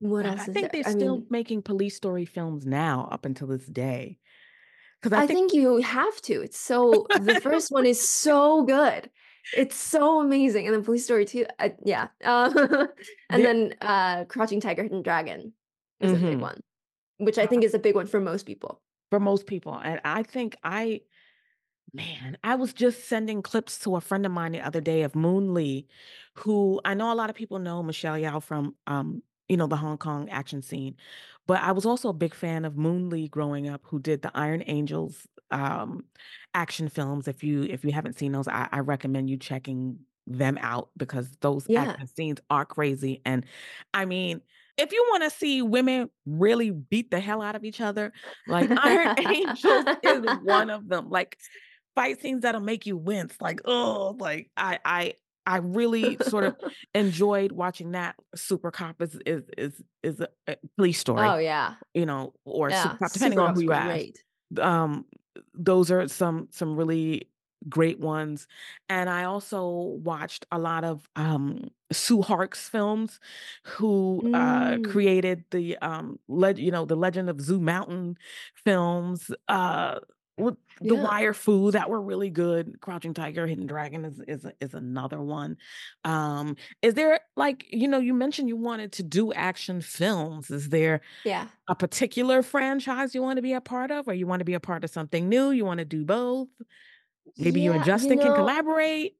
what 0.00 0.26
else 0.26 0.42
I 0.42 0.46
think 0.46 0.70
there? 0.70 0.72
they're 0.72 0.84
I 0.84 0.92
still 0.92 1.18
mean, 1.18 1.26
making 1.30 1.62
police 1.62 1.96
story 1.96 2.24
films 2.26 2.66
now 2.66 3.08
up 3.10 3.24
until 3.24 3.48
this 3.48 3.66
day. 3.66 4.18
Because 5.00 5.12
I 5.12 5.22
I 5.22 5.26
think 5.26 5.42
think 5.42 5.52
you 5.52 5.78
have 5.78 6.20
to. 6.22 6.42
It's 6.42 6.58
so 6.58 7.10
the 7.14 7.36
first 7.36 7.70
one 7.70 7.86
is 7.86 8.06
so 8.06 8.64
good. 8.64 9.10
It's 9.54 9.76
so 9.76 10.20
amazing. 10.20 10.66
And 10.66 10.74
then 10.74 10.82
Police 10.84 11.04
Story 11.04 11.24
too. 11.24 11.46
uh, 11.58 11.68
yeah. 11.84 12.08
Uh, 12.24 12.50
and 13.30 13.42
the- 13.42 13.42
then 13.42 13.74
uh 13.80 14.24
Crouching 14.24 14.60
Tiger, 14.60 14.82
Hidden 14.82 15.02
Dragon 15.02 15.52
is 16.00 16.12
a 16.12 16.16
big 16.16 16.38
Mhm. 16.38 16.40
one, 16.40 16.60
which 17.18 17.38
I 17.38 17.46
think 17.46 17.64
is 17.64 17.74
a 17.74 17.78
big 17.78 17.94
one 17.94 18.06
for 18.06 18.20
most 18.20 18.46
people. 18.46 18.80
for 19.10 19.20
most 19.20 19.46
people. 19.46 19.74
And 19.78 20.00
I 20.04 20.22
think 20.24 20.56
I, 20.64 21.00
man, 21.94 22.36
I 22.42 22.56
was 22.56 22.72
just 22.72 23.04
sending 23.08 23.40
clips 23.42 23.78
to 23.80 23.96
a 23.96 24.00
friend 24.00 24.26
of 24.26 24.32
mine 24.32 24.52
the 24.52 24.60
other 24.60 24.80
day 24.80 25.02
of 25.02 25.14
Moon 25.14 25.54
Lee, 25.54 25.86
who 26.34 26.80
I 26.84 26.94
know 26.94 27.12
a 27.12 27.14
lot 27.14 27.30
of 27.30 27.36
people 27.36 27.58
know 27.60 27.82
Michelle 27.82 28.16
Yeoh 28.16 28.42
from, 28.42 28.74
um, 28.88 29.22
you 29.48 29.56
know, 29.56 29.68
the 29.68 29.76
Hong 29.76 29.96
Kong 29.96 30.28
action 30.28 30.60
scene. 30.60 30.96
But 31.46 31.62
I 31.62 31.72
was 31.72 31.86
also 31.86 32.08
a 32.08 32.12
big 32.14 32.34
fan 32.34 32.64
of 32.64 32.76
Moon 32.76 33.08
Lee 33.10 33.28
growing 33.28 33.68
up, 33.68 33.82
who 33.84 33.98
did 34.00 34.22
the 34.22 34.30
Iron 34.34 34.62
Angels 34.66 35.26
um, 35.50 36.04
action 36.54 36.88
films. 36.88 37.28
If 37.28 37.44
you 37.44 37.62
if 37.64 37.84
you 37.84 37.92
haven't 37.92 38.18
seen 38.18 38.32
those, 38.32 38.48
I, 38.48 38.68
I 38.72 38.80
recommend 38.80 39.30
you 39.30 39.36
checking 39.36 39.98
them 40.26 40.58
out 40.60 40.90
because 40.96 41.30
those 41.40 41.68
Yeah. 41.68 41.76
action 41.76 42.06
scenes 42.08 42.40
are 42.50 42.64
crazy. 42.64 43.22
And 43.24 43.44
I 43.94 44.06
mean, 44.06 44.40
if 44.76 44.92
you 44.92 45.04
want 45.10 45.22
to 45.22 45.30
see 45.30 45.62
women 45.62 46.10
really 46.26 46.70
beat 46.70 47.10
the 47.12 47.20
hell 47.20 47.42
out 47.42 47.54
of 47.54 47.64
each 47.64 47.80
other, 47.80 48.12
like 48.46 48.72
Iron 48.76 49.10
Angels 49.16 49.86
is 50.02 50.22
one 50.32 50.68
of 50.70 50.88
them. 50.88 51.08
Like 51.10 51.38
fight 51.94 52.20
scenes 52.20 52.42
that'll 52.42 52.60
make 52.60 52.86
you 52.86 52.96
wince. 52.96 53.40
Like, 53.40 53.60
oh, 53.64 54.16
like 54.18 54.50
I 54.56 54.78
I 54.84 55.14
I 55.46 55.58
really 55.58 56.18
sort 56.20 56.44
of 56.44 56.56
enjoyed 56.94 57.52
watching 57.52 57.92
that. 57.92 58.16
Super 58.34 58.70
Cop 58.70 59.00
is 59.02 59.18
is 59.26 59.44
is 59.56 59.82
is 60.02 60.20
a, 60.48 60.56
police 60.76 60.98
story, 60.98 61.34
Oh 61.34 61.38
yeah. 61.38 61.74
you 61.94 62.06
know, 62.06 62.34
or 62.44 62.70
Yeah. 62.70 62.72
Super 62.72 62.96
Cop, 62.98 63.12
depending 63.12 63.38
Super 63.38 63.48
on 63.48 63.54
who 63.54 63.60
you 63.60 63.72
ask 63.72 64.06
great. 64.08 64.24
um 64.60 65.04
those 65.54 65.90
are 65.90 66.06
some 66.08 66.48
some 66.50 66.76
really 66.76 67.28
great 67.68 67.98
ones 67.98 68.46
and 68.88 69.10
i 69.10 69.24
also 69.24 69.68
watched 70.04 70.46
a 70.52 70.58
lot 70.58 70.84
of 70.84 71.08
um 71.16 71.68
Tsui 71.92 72.22
Hark's 72.24 72.68
films 72.68 73.18
who 73.64 74.22
uh 74.32 74.78
Mm. 74.78 74.84
created 74.84 75.44
the 75.50 75.76
um 75.78 76.18
leg 76.28 76.58
you 76.58 76.70
know 76.70 76.84
the 76.84 76.96
legend 76.96 77.28
of 77.30 77.40
Zu 77.40 77.60
mountain 77.60 78.16
films 78.54 79.30
uh 79.48 79.98
with 80.38 80.56
the 80.80 80.94
Yeah. 80.94 81.02
wire 81.02 81.32
fu 81.32 81.70
that 81.70 81.88
were 81.88 82.00
really 82.00 82.28
good 82.30 82.80
crouching 82.80 83.14
tiger 83.14 83.46
hidden 83.46 83.66
dragon 83.66 84.04
is 84.04 84.20
is 84.28 84.46
is 84.60 84.74
another 84.74 85.20
one 85.22 85.56
um 86.04 86.56
is 86.82 86.92
there 86.94 87.20
like 87.36 87.64
you 87.70 87.88
know 87.88 87.98
you 87.98 88.12
mentioned 88.12 88.48
you 88.48 88.56
wanted 88.56 88.92
to 88.92 89.02
do 89.02 89.32
action 89.32 89.80
films 89.80 90.50
is 90.50 90.68
there 90.68 91.00
Yeah. 91.24 91.48
a 91.68 91.74
particular 91.74 92.42
franchise 92.42 93.14
you 93.14 93.22
want 93.22 93.36
to 93.36 93.42
be 93.42 93.52
a 93.52 93.60
part 93.60 93.90
of, 93.90 94.06
or 94.08 94.14
you 94.14 94.26
want 94.26 94.40
to 94.40 94.44
be 94.44 94.54
a 94.54 94.60
part 94.60 94.84
of 94.84 94.90
something 94.90 95.28
new? 95.28 95.50
You 95.50 95.64
want 95.64 95.78
to 95.78 95.84
do 95.84 96.04
both? 96.04 96.48
Maybe 97.38 97.60
you 97.60 97.72
and 97.72 97.84
Justin 97.84 98.18
can 98.18 98.28
know, 98.28 98.34
collaborate. 98.34 99.16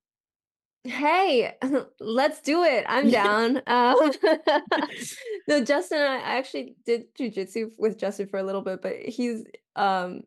Hey, 0.84 1.56
let's 2.00 2.40
do 2.40 2.62
it. 2.62 2.84
I'm 2.88 3.10
down. 3.10 3.62
Um, 3.66 4.12
no, 5.48 5.64
Justin, 5.64 5.98
I 5.98 6.18
actually 6.18 6.76
did 6.84 7.14
jujitsu 7.16 7.72
with 7.76 7.98
Justin 7.98 8.28
for 8.28 8.38
a 8.38 8.44
little 8.44 8.62
bit, 8.62 8.80
but 8.80 8.96
he's 8.96 9.44
um 9.74 10.22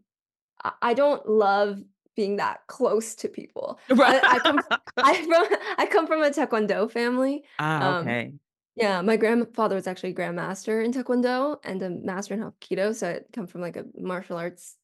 I 0.81 0.93
don't 0.93 1.27
love 1.27 1.81
being 2.15 2.37
that 2.37 2.67
close 2.67 3.15
to 3.15 3.29
people. 3.29 3.79
I, 3.89 4.21
I 4.23 4.39
come 4.39 4.59
I 4.97 5.13
from 5.23 5.57
I 5.77 5.85
come 5.85 6.07
from 6.07 6.21
a 6.21 6.29
taekwondo 6.29 6.91
family. 6.91 7.43
ah, 7.59 7.97
um, 7.97 8.07
okay. 8.07 8.33
Yeah, 8.75 9.01
my 9.01 9.17
grandfather 9.17 9.75
was 9.75 9.87
actually 9.87 10.11
a 10.11 10.15
grandmaster 10.15 10.83
in 10.83 10.91
taekwondo 10.93 11.57
and 11.63 11.81
a 11.81 11.89
master 11.89 12.33
in 12.33 12.39
hapkido, 12.41 12.95
so 12.95 13.09
I 13.09 13.21
come 13.33 13.47
from 13.47 13.61
like 13.61 13.77
a 13.77 13.85
martial 13.97 14.37
arts, 14.37 14.77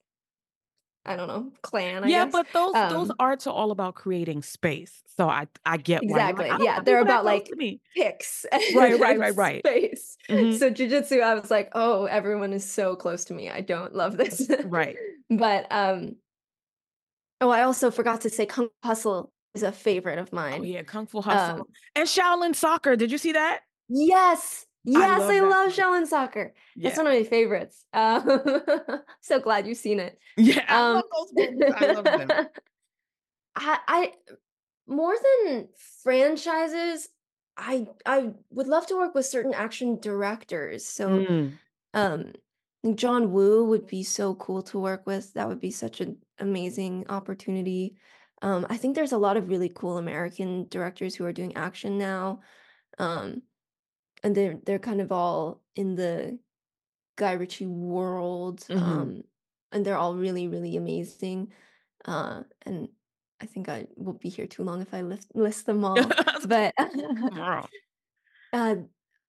I 1.06 1.16
don't 1.16 1.28
know, 1.28 1.52
clan, 1.62 2.04
I 2.04 2.12
Yeah, 2.12 2.26
guess. 2.26 2.32
but 2.32 2.54
those 2.54 2.78
those 2.88 3.10
Um, 3.10 3.20
arts 3.20 3.48
are 3.48 3.54
all 3.54 3.72
about 3.72 3.96
creating 3.96 4.44
space. 4.44 5.04
So 5.08 5.28
I 5.30 5.48
I 5.66 5.78
get 5.78 6.06
why 6.06 6.20
like, 6.32 6.46
Exactly. 6.46 6.50
I 6.50 6.60
Yeah, 6.60 6.80
they're 6.82 7.00
about, 7.02 7.26
like, 7.26 7.54
picks 7.96 8.46
Right, 8.70 8.98
right, 9.00 9.18
right, 9.18 9.36
right. 9.36 9.66
space. 9.66 10.18
Mhm. 10.30 10.58
So 10.58 10.70
jujitsu, 10.72 11.22
I 11.22 11.36
was 11.36 11.52
like, 11.52 11.70
oh, 11.74 12.06
everyone 12.06 12.54
is 12.54 12.70
so 12.70 12.96
close 12.96 13.26
to 13.26 13.34
me. 13.34 13.50
I 13.50 13.62
don't 13.62 13.94
love 13.96 14.18
this. 14.18 14.50
Right. 14.64 15.00
But 15.30 15.66
um, 15.72 16.18
oh, 17.42 17.50
I 17.50 17.64
also 17.64 17.92
forgot 17.92 18.22
to 18.22 18.30
say 18.30 18.46
Kung 18.46 18.68
Fu 18.82 18.88
Hustle 18.88 19.34
is 19.54 19.64
a 19.64 19.72
favorite 19.72 20.20
of 20.20 20.34
Oh 20.52 20.62
mine. 20.62 20.64
yeah, 20.64 20.84
Kung 20.84 21.08
Fu 21.08 21.22
Hustle 21.22 21.68
Um, 21.68 21.68
and 21.96 22.08
Shaolin 22.08 22.56
Soccer. 22.56 22.96
Did 22.96 23.12
you 23.12 23.18
see 23.18 23.32
that? 23.34 23.62
yes, 23.90 24.66
yes, 24.86 25.18
love 25.18 25.30
I 25.30 25.40
love 25.42 25.72
too. 25.72 25.74
Shaolin 25.74 26.08
Soccer. 26.08 26.54
That's 26.84 26.98
Yeah, 26.98 26.98
one 26.98 27.08
of 27.08 27.14
my 27.14 27.24
favorites. 27.24 27.86
Um, 27.94 28.42
so 29.22 29.40
glad 29.40 29.68
you've 29.68 29.78
seen 29.78 30.00
it. 30.00 30.20
yeah. 30.38 30.66
I 30.68 30.84
Um, 30.94 30.96
love 30.96 31.04
those 31.16 31.34
movies. 31.34 31.70
I 31.74 31.88
love 31.88 32.14
them. 32.14 32.40
I, 33.56 33.80
I 33.88 34.14
more 34.88 35.16
than 35.46 35.70
franchises, 36.04 37.10
I 37.58 37.88
I 38.06 38.34
would 38.52 38.68
love 38.68 38.88
to 38.88 38.98
work 38.98 39.16
with 39.16 39.26
certain 39.26 39.54
action 39.54 40.00
directors. 40.00 40.86
So 40.86 41.28
Mm, 41.28 41.60
um 41.94 42.34
John 42.96 43.32
Woo 43.34 43.66
would 43.66 43.88
be 43.88 44.04
so 44.04 44.36
cool 44.36 44.64
to 44.64 44.80
work 44.80 45.06
with. 45.08 45.34
That 45.34 45.48
would 45.50 45.62
be 45.62 45.72
such 45.72 46.02
an 46.02 46.22
amazing 46.40 47.08
opportunity. 47.10 47.98
Um, 48.44 48.66
I 48.70 48.78
think 48.78 48.96
there's 48.96 49.14
a 49.14 49.18
lot 49.18 49.38
of 49.38 49.50
really 49.50 49.70
cool 49.70 49.98
American 49.98 50.68
directors 50.70 51.16
who 51.16 51.26
are 51.26 51.34
doing 51.34 51.56
action 51.58 51.98
now. 51.98 52.42
Um, 53.00 53.44
and 54.26 54.36
they're 54.36 54.60
they're 54.66 54.80
kind 54.80 55.02
of 55.02 55.14
all 55.14 55.64
in 55.78 55.96
the 55.96 56.40
Guy 57.18 57.34
Ritchie 57.34 57.68
world. 57.68 58.62
Mhm. 58.70 58.82
Um, 58.82 59.24
and 59.72 59.86
they're 59.86 59.98
all 59.98 60.16
really, 60.16 60.48
really 60.48 60.78
amazing. 60.78 61.54
Uh, 62.06 62.44
and 62.64 62.90
I 63.42 63.46
think 63.48 63.70
I 63.70 63.88
won't 63.98 64.22
be 64.22 64.30
here 64.30 64.48
too 64.48 64.64
long 64.64 64.82
if 64.82 64.94
I 64.94 65.02
list 65.04 65.36
list 65.36 65.66
them 65.68 65.86
all. 65.86 66.16
But 66.48 66.74
uh, 68.54 68.76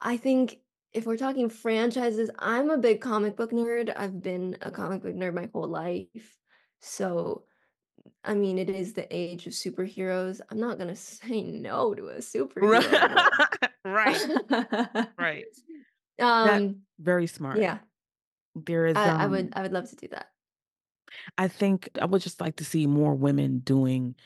I 0.01 0.17
think 0.17 0.61
if 0.93 1.07
we're 1.07 1.17
talking 1.17 1.49
franchises, 1.51 2.31
I'm 2.39 2.71
a 2.71 2.79
big 2.79 3.01
comic 3.01 3.37
book 3.37 3.51
nerd. 3.53 3.93
I've 3.97 4.23
been 4.23 4.57
a 4.63 4.71
comic 4.71 5.03
book 5.03 5.15
nerd 5.15 5.35
my 5.35 5.49
whole 5.53 5.69
life. 5.69 6.39
So, 6.81 7.45
I 8.27 8.35
mean, 8.35 8.59
it 8.59 8.69
is 8.69 8.93
the 8.93 9.07
age 9.15 9.47
of 9.47 9.53
superheroes. 9.53 10.41
I'm 10.51 10.59
not 10.61 10.79
gonna 10.79 10.97
say 10.97 11.43
no 11.43 11.95
to 11.95 12.09
a 12.09 12.17
superhero. 12.19 13.27
right, 13.85 15.09
right. 15.19 15.45
um, 16.21 16.83
Very 16.99 17.27
smart. 17.27 17.59
yeah, 17.59 17.79
There 18.55 18.87
is. 18.87 18.97
I, 18.97 19.09
I 19.09 19.25
um, 19.25 19.31
would 19.31 19.53
I 19.55 19.63
would 19.63 19.73
love 19.73 19.89
to 19.91 19.97
do 19.97 20.09
that. 20.09 20.29
I 21.39 21.49
think 21.49 21.89
I 22.01 22.05
would 22.05 22.23
just 22.23 22.41
like 22.41 22.57
to 22.57 22.65
see 22.65 22.87
more 22.87 23.15
women 23.15 23.61
doing 23.61 24.17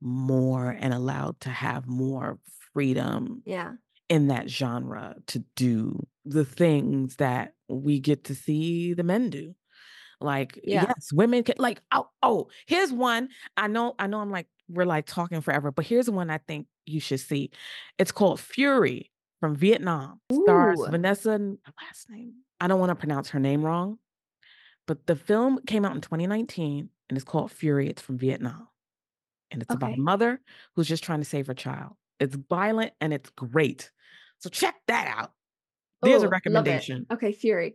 more 0.00 0.70
and 0.70 0.94
allowed 0.94 1.40
to 1.40 1.50
have 1.50 1.86
more 1.86 2.38
freedom 2.72 3.42
Yeah. 3.44 3.72
in 4.08 4.28
that 4.28 4.48
genre 4.48 5.16
to 5.28 5.40
do 5.56 6.06
the 6.24 6.44
things 6.44 7.16
that 7.16 7.54
we 7.68 8.00
get 8.00 8.24
to 8.24 8.34
see 8.34 8.94
the 8.94 9.02
men 9.02 9.30
do. 9.30 9.54
Like, 10.22 10.58
Yeah. 10.64 10.86
yes, 10.88 11.12
women 11.12 11.44
can 11.44 11.56
like, 11.58 11.80
oh, 11.92 12.08
oh, 12.22 12.48
here's 12.66 12.92
one. 12.92 13.28
I 13.56 13.66
know, 13.68 13.94
I 13.98 14.06
know 14.06 14.20
I'm 14.20 14.30
like, 14.30 14.46
we're 14.68 14.84
like 14.86 15.06
talking 15.06 15.40
forever, 15.40 15.70
but 15.70 15.84
here's 15.86 16.08
one 16.10 16.30
I 16.30 16.38
think 16.38 16.66
you 16.86 17.00
should 17.00 17.20
see. 17.20 17.50
It's 17.98 18.12
called 18.12 18.38
Furie 18.38 19.10
from 19.40 19.54
Vietnam. 19.56 20.20
Stars 20.32 20.80
Ooh. 20.80 20.86
Vanessa, 20.86 21.30
last 21.30 22.08
name. 22.10 22.34
I 22.60 22.68
don't 22.68 22.80
want 22.80 22.90
to 22.90 22.94
pronounce 22.96 23.30
her 23.30 23.40
name 23.40 23.62
wrong, 23.64 23.98
but 24.86 25.06
the 25.06 25.16
film 25.16 25.60
came 25.66 25.84
out 25.84 25.94
in 25.94 26.00
2019 26.00 26.88
and 27.08 27.16
it's 27.18 27.24
called 27.24 27.50
Furie. 27.50 27.88
It's 27.88 28.00
from 28.02 28.18
Vietnam. 28.18 28.68
And 29.50 29.60
it's 29.60 29.74
about 29.74 29.94
a 29.94 30.00
mother 30.00 30.40
who's 30.74 30.88
just 30.88 31.04
trying 31.04 31.18
to 31.18 31.26
save 31.26 31.46
her 31.48 31.54
child. 31.54 31.92
It's 32.18 32.36
violent 32.48 32.92
and 33.00 33.12
it's 33.12 33.28
great. 33.30 33.90
So 34.38 34.48
check 34.48 34.76
that 34.86 35.06
out. 35.14 35.32
There's 36.02 36.22
Oh, 36.22 36.26
a 36.26 36.30
recommendation. 36.30 37.06
Okay, 37.12 37.32
Furie. 37.32 37.74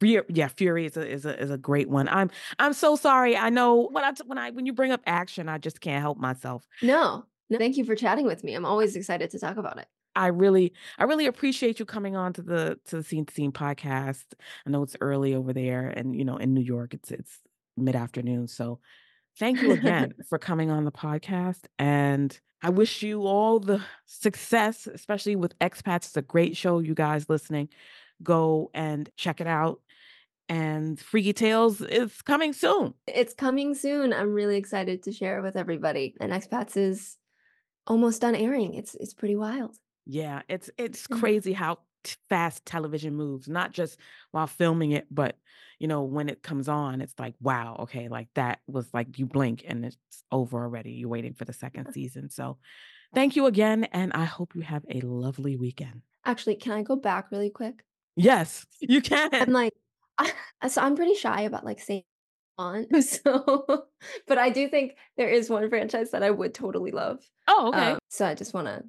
Furie, 0.00 0.24
yeah, 0.28 0.48
Furie 0.48 0.86
is 0.86 0.96
a 0.96 1.08
is 1.08 1.24
a 1.24 1.40
is 1.40 1.50
a 1.50 1.58
great 1.58 1.88
one. 1.88 2.08
I'm 2.08 2.30
I'm 2.58 2.72
so 2.72 2.96
sorry. 2.96 3.36
I 3.36 3.50
know 3.50 3.88
when 3.90 4.04
I 4.04 4.12
when 4.26 4.38
I 4.38 4.50
when 4.50 4.66
you 4.66 4.72
bring 4.72 4.92
up 4.92 5.00
action, 5.06 5.48
I 5.48 5.58
just 5.58 5.80
can't 5.80 6.02
help 6.02 6.18
myself. 6.18 6.66
No, 6.82 7.24
no, 7.48 7.58
thank 7.58 7.76
you 7.76 7.84
for 7.84 7.94
chatting 7.94 8.26
with 8.26 8.44
me. 8.44 8.54
I'm 8.54 8.66
always 8.66 8.96
excited 8.96 9.30
to 9.30 9.38
talk 9.38 9.56
about 9.56 9.78
it. 9.78 9.86
I 10.14 10.28
really 10.28 10.72
I 10.98 11.04
really 11.04 11.26
appreciate 11.26 11.78
you 11.78 11.84
coming 11.84 12.16
on 12.16 12.32
to 12.34 12.42
the 12.42 12.78
to 12.86 12.96
the 12.96 13.02
Scene 13.02 13.26
to 13.26 13.34
Scene 13.34 13.52
podcast. 13.52 14.24
I 14.66 14.70
know 14.70 14.82
it's 14.82 14.96
early 15.00 15.34
over 15.34 15.52
there, 15.52 15.88
and 15.88 16.16
you 16.16 16.24
know 16.24 16.38
in 16.38 16.54
New 16.54 16.62
York 16.62 16.94
it's 16.94 17.10
it's 17.10 17.38
mid 17.76 17.94
afternoon. 17.94 18.48
So 18.48 18.80
thank 19.38 19.60
you 19.60 19.72
again 19.72 20.14
for 20.28 20.38
coming 20.38 20.70
on 20.70 20.84
the 20.84 20.92
podcast, 20.92 21.64
and 21.78 22.38
I 22.62 22.70
wish 22.70 23.02
you 23.02 23.26
all 23.26 23.60
the 23.60 23.82
success, 24.06 24.86
especially 24.86 25.36
with 25.36 25.58
expats. 25.58 26.06
It's 26.06 26.16
a 26.16 26.22
great 26.22 26.56
show, 26.56 26.78
you 26.78 26.94
guys 26.94 27.28
listening. 27.28 27.68
Go 28.22 28.70
and 28.72 29.08
check 29.16 29.42
it 29.42 29.46
out. 29.46 29.80
And 30.48 30.98
Freaky 30.98 31.32
Tales 31.32 31.80
is 31.80 32.22
coming 32.22 32.52
soon. 32.52 32.94
It's 33.06 33.34
coming 33.34 33.74
soon. 33.74 34.12
I'm 34.12 34.32
really 34.32 34.56
excited 34.56 35.02
to 35.04 35.12
share 35.12 35.38
it 35.38 35.42
with 35.42 35.56
everybody. 35.56 36.14
And 36.20 36.32
Expats 36.32 36.76
is 36.76 37.16
almost 37.86 38.20
done 38.22 38.34
airing. 38.34 38.74
It's 38.74 38.94
it's 38.96 39.14
pretty 39.14 39.36
wild. 39.36 39.76
Yeah, 40.06 40.42
it's 40.48 40.70
it's 40.78 41.06
Mhm. 41.06 41.20
crazy 41.20 41.52
how 41.52 41.80
t- 42.04 42.16
fast 42.28 42.64
television 42.66 43.14
moves, 43.14 43.48
not 43.48 43.72
just 43.72 43.98
while 44.30 44.46
filming 44.46 44.92
it, 44.92 45.06
but 45.10 45.38
you 45.78 45.88
know, 45.88 46.02
when 46.04 46.28
it 46.28 46.42
comes 46.42 46.68
on, 46.68 47.00
it's 47.02 47.14
like, 47.18 47.34
wow, 47.40 47.76
okay, 47.80 48.08
like 48.08 48.28
that 48.34 48.60
was 48.66 48.92
like 48.94 49.18
you 49.18 49.26
blink 49.26 49.64
and 49.66 49.84
it's 49.84 49.98
over 50.32 50.62
already. 50.62 50.92
You're 50.92 51.08
waiting 51.10 51.34
for 51.34 51.44
the 51.44 51.52
second 51.52 51.92
season. 51.92 52.30
So 52.30 52.58
thank 53.14 53.36
you 53.36 53.46
again. 53.46 53.84
And 53.84 54.12
I 54.14 54.24
hope 54.24 54.54
you 54.54 54.62
have 54.62 54.84
a 54.90 55.00
lovely 55.02 55.56
weekend. 55.56 56.02
Actually, 56.24 56.56
can 56.56 56.72
I 56.72 56.82
go 56.82 56.96
back 56.96 57.30
really 57.30 57.50
quick? 57.50 57.84
Yes, 58.16 58.66
you 58.80 59.02
can. 59.02 59.30
I'm 59.32 59.52
like, 59.52 59.74
so 60.68 60.82
I'm 60.82 60.96
pretty 60.96 61.14
shy 61.14 61.42
about 61.42 61.64
like 61.64 61.80
saying 61.80 62.04
on. 62.58 62.86
So, 63.02 63.84
but 64.26 64.38
I 64.38 64.50
do 64.50 64.68
think 64.68 64.96
there 65.16 65.28
is 65.28 65.50
one 65.50 65.68
franchise 65.68 66.10
that 66.10 66.22
I 66.22 66.30
would 66.30 66.54
totally 66.54 66.90
love. 66.90 67.20
Oh, 67.48 67.68
okay. 67.68 67.92
Um, 67.92 67.98
so 68.08 68.26
I 68.26 68.34
just 68.34 68.54
want 68.54 68.66
to 68.66 68.82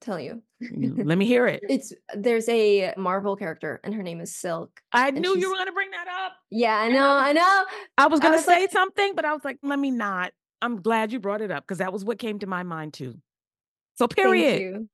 tell 0.00 0.20
you. 0.20 0.42
Let 0.60 1.18
me 1.18 1.26
hear 1.26 1.46
it. 1.46 1.62
It's 1.68 1.92
there's 2.14 2.48
a 2.48 2.94
Marvel 2.96 3.36
character 3.36 3.80
and 3.84 3.94
her 3.94 4.02
name 4.02 4.20
is 4.20 4.34
Silk. 4.34 4.80
I 4.92 5.10
knew 5.10 5.36
you 5.36 5.50
were 5.50 5.56
going 5.56 5.66
to 5.66 5.72
bring 5.72 5.90
that 5.92 6.08
up. 6.24 6.32
Yeah, 6.50 6.76
I 6.76 6.88
know, 6.88 7.08
I 7.08 7.32
know. 7.32 7.64
I 7.96 8.06
was 8.06 8.20
going 8.20 8.36
to 8.36 8.42
say 8.44 8.62
like- 8.62 8.72
something, 8.72 9.14
but 9.14 9.24
I 9.24 9.32
was 9.32 9.44
like, 9.44 9.58
let 9.62 9.78
me 9.78 9.90
not. 9.90 10.32
I'm 10.60 10.82
glad 10.82 11.12
you 11.12 11.20
brought 11.20 11.40
it 11.40 11.52
up 11.52 11.64
because 11.64 11.78
that 11.78 11.92
was 11.92 12.04
what 12.04 12.18
came 12.18 12.40
to 12.40 12.46
my 12.46 12.64
mind 12.64 12.92
too. 12.92 13.14
So, 13.94 14.06
Thank 14.06 14.16
period. 14.16 14.88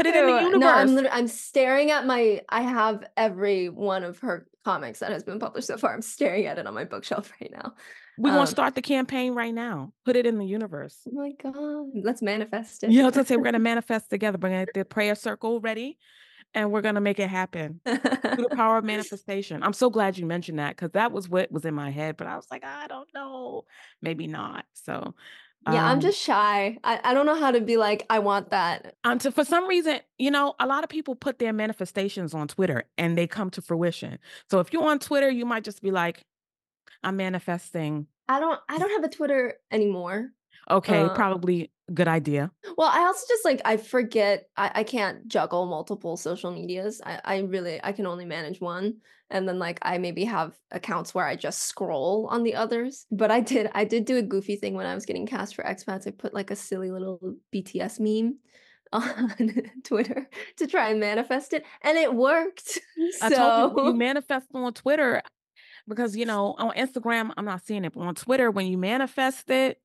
Put 0.00 0.06
it 0.06 0.16
in 0.16 0.26
the 0.26 0.42
universe. 0.42 0.60
No, 0.60 0.68
I'm 0.68 0.94
literally, 0.94 1.16
I'm 1.16 1.28
staring 1.28 1.90
at 1.90 2.06
my. 2.06 2.40
I 2.48 2.62
have 2.62 3.04
every 3.16 3.68
one 3.68 4.04
of 4.04 4.18
her 4.20 4.46
comics 4.64 5.00
that 5.00 5.12
has 5.12 5.22
been 5.22 5.38
published 5.38 5.66
so 5.66 5.76
far. 5.76 5.94
I'm 5.94 6.02
staring 6.02 6.46
at 6.46 6.58
it 6.58 6.66
on 6.66 6.74
my 6.74 6.84
bookshelf 6.84 7.32
right 7.40 7.50
now. 7.50 7.74
We're 8.18 8.30
going 8.30 8.40
um, 8.40 8.46
to 8.46 8.50
start 8.50 8.74
the 8.74 8.82
campaign 8.82 9.34
right 9.34 9.54
now. 9.54 9.92
Put 10.04 10.16
it 10.16 10.26
in 10.26 10.38
the 10.38 10.44
universe. 10.46 10.98
Oh 11.08 11.12
my 11.12 11.32
god, 11.42 12.04
let's 12.04 12.22
manifest 12.22 12.84
it. 12.84 12.90
Yeah, 12.90 13.10
gonna 13.10 13.24
say 13.24 13.36
we're 13.36 13.44
gonna 13.44 13.58
manifest 13.60 14.10
together. 14.10 14.38
Bring 14.38 14.66
the 14.74 14.84
prayer 14.84 15.14
circle 15.14 15.60
ready, 15.60 15.98
and 16.54 16.70
we're 16.70 16.82
gonna 16.82 17.00
make 17.00 17.18
it 17.18 17.30
happen 17.30 17.80
through 17.86 17.96
the 18.48 18.54
power 18.54 18.78
of 18.78 18.84
manifestation. 18.84 19.62
I'm 19.62 19.72
so 19.72 19.90
glad 19.90 20.18
you 20.18 20.26
mentioned 20.26 20.58
that 20.58 20.76
because 20.76 20.90
that 20.92 21.12
was 21.12 21.28
what 21.28 21.50
was 21.50 21.64
in 21.64 21.74
my 21.74 21.90
head, 21.90 22.16
but 22.16 22.26
I 22.26 22.36
was 22.36 22.46
like, 22.50 22.64
I 22.64 22.86
don't 22.88 23.08
know, 23.14 23.64
maybe 24.02 24.26
not. 24.26 24.64
So, 24.74 25.14
yeah, 25.66 25.84
I'm 25.84 25.96
um, 25.96 26.00
just 26.00 26.18
shy. 26.18 26.78
I, 26.84 27.00
I 27.04 27.14
don't 27.14 27.26
know 27.26 27.34
how 27.38 27.50
to 27.50 27.60
be 27.60 27.76
like. 27.76 28.06
I 28.08 28.18
want 28.20 28.50
that. 28.50 28.94
um, 29.04 29.18
to, 29.18 29.30
for 29.30 29.44
some 29.44 29.68
reason, 29.68 30.00
you 30.18 30.30
know, 30.30 30.54
a 30.58 30.66
lot 30.66 30.84
of 30.84 30.90
people 30.90 31.14
put 31.14 31.38
their 31.38 31.52
manifestations 31.52 32.32
on 32.32 32.48
Twitter 32.48 32.84
and 32.96 33.16
they 33.16 33.26
come 33.26 33.50
to 33.50 33.62
fruition. 33.62 34.18
So 34.50 34.60
if 34.60 34.72
you're 34.72 34.84
on 34.84 34.98
Twitter, 34.98 35.28
you 35.28 35.44
might 35.44 35.64
just 35.64 35.82
be 35.82 35.90
like, 35.90 36.24
I'm 37.02 37.16
manifesting. 37.16 38.06
I 38.28 38.40
don't. 38.40 38.58
I 38.68 38.78
don't 38.78 38.90
have 38.90 39.04
a 39.04 39.14
Twitter 39.14 39.54
anymore. 39.70 40.30
Okay, 40.70 41.00
Uh, 41.02 41.08
probably 41.10 41.70
good 41.92 42.08
idea. 42.08 42.50
Well, 42.76 42.90
I 42.92 43.00
also 43.00 43.24
just 43.28 43.44
like 43.44 43.60
I 43.64 43.76
forget 43.76 44.48
I, 44.56 44.70
I 44.76 44.84
can't 44.84 45.26
juggle 45.28 45.66
multiple 45.66 46.16
social 46.16 46.50
medias. 46.50 47.00
I, 47.04 47.20
I 47.24 47.38
really 47.38 47.80
I 47.82 47.92
can 47.92 48.06
only 48.06 48.24
manage 48.24 48.60
one. 48.60 48.96
And 49.30 49.48
then 49.48 49.58
like 49.58 49.78
I 49.82 49.98
maybe 49.98 50.24
have 50.24 50.56
accounts 50.72 51.14
where 51.14 51.26
I 51.26 51.36
just 51.36 51.62
scroll 51.62 52.28
on 52.30 52.42
the 52.42 52.54
others. 52.54 53.06
But 53.10 53.30
I 53.30 53.40
did 53.40 53.70
I 53.74 53.84
did 53.84 54.04
do 54.04 54.16
a 54.16 54.22
goofy 54.22 54.56
thing 54.56 54.74
when 54.74 54.86
I 54.86 54.94
was 54.94 55.06
getting 55.06 55.26
cast 55.26 55.54
for 55.54 55.64
expats. 55.64 56.06
I 56.06 56.10
put 56.10 56.34
like 56.34 56.50
a 56.50 56.56
silly 56.56 56.90
little 56.90 57.36
BTS 57.54 58.00
meme 58.00 58.38
on 58.92 59.70
Twitter 59.84 60.28
to 60.56 60.66
try 60.66 60.90
and 60.90 61.00
manifest 61.00 61.52
it. 61.52 61.64
And 61.82 61.96
it 61.96 62.14
worked. 62.14 62.78
I 63.22 63.30
told 63.30 63.76
you, 63.76 63.86
you 63.86 63.94
manifest 63.94 64.48
on 64.54 64.72
Twitter 64.72 65.22
because 65.88 66.16
you 66.16 66.26
know 66.26 66.54
on 66.58 66.74
Instagram 66.74 67.32
I'm 67.36 67.44
not 67.44 67.64
seeing 67.64 67.84
it, 67.84 67.92
but 67.92 68.00
on 68.00 68.14
Twitter 68.14 68.50
when 68.50 68.66
you 68.66 68.78
manifest 68.78 69.50
it, 69.50 69.80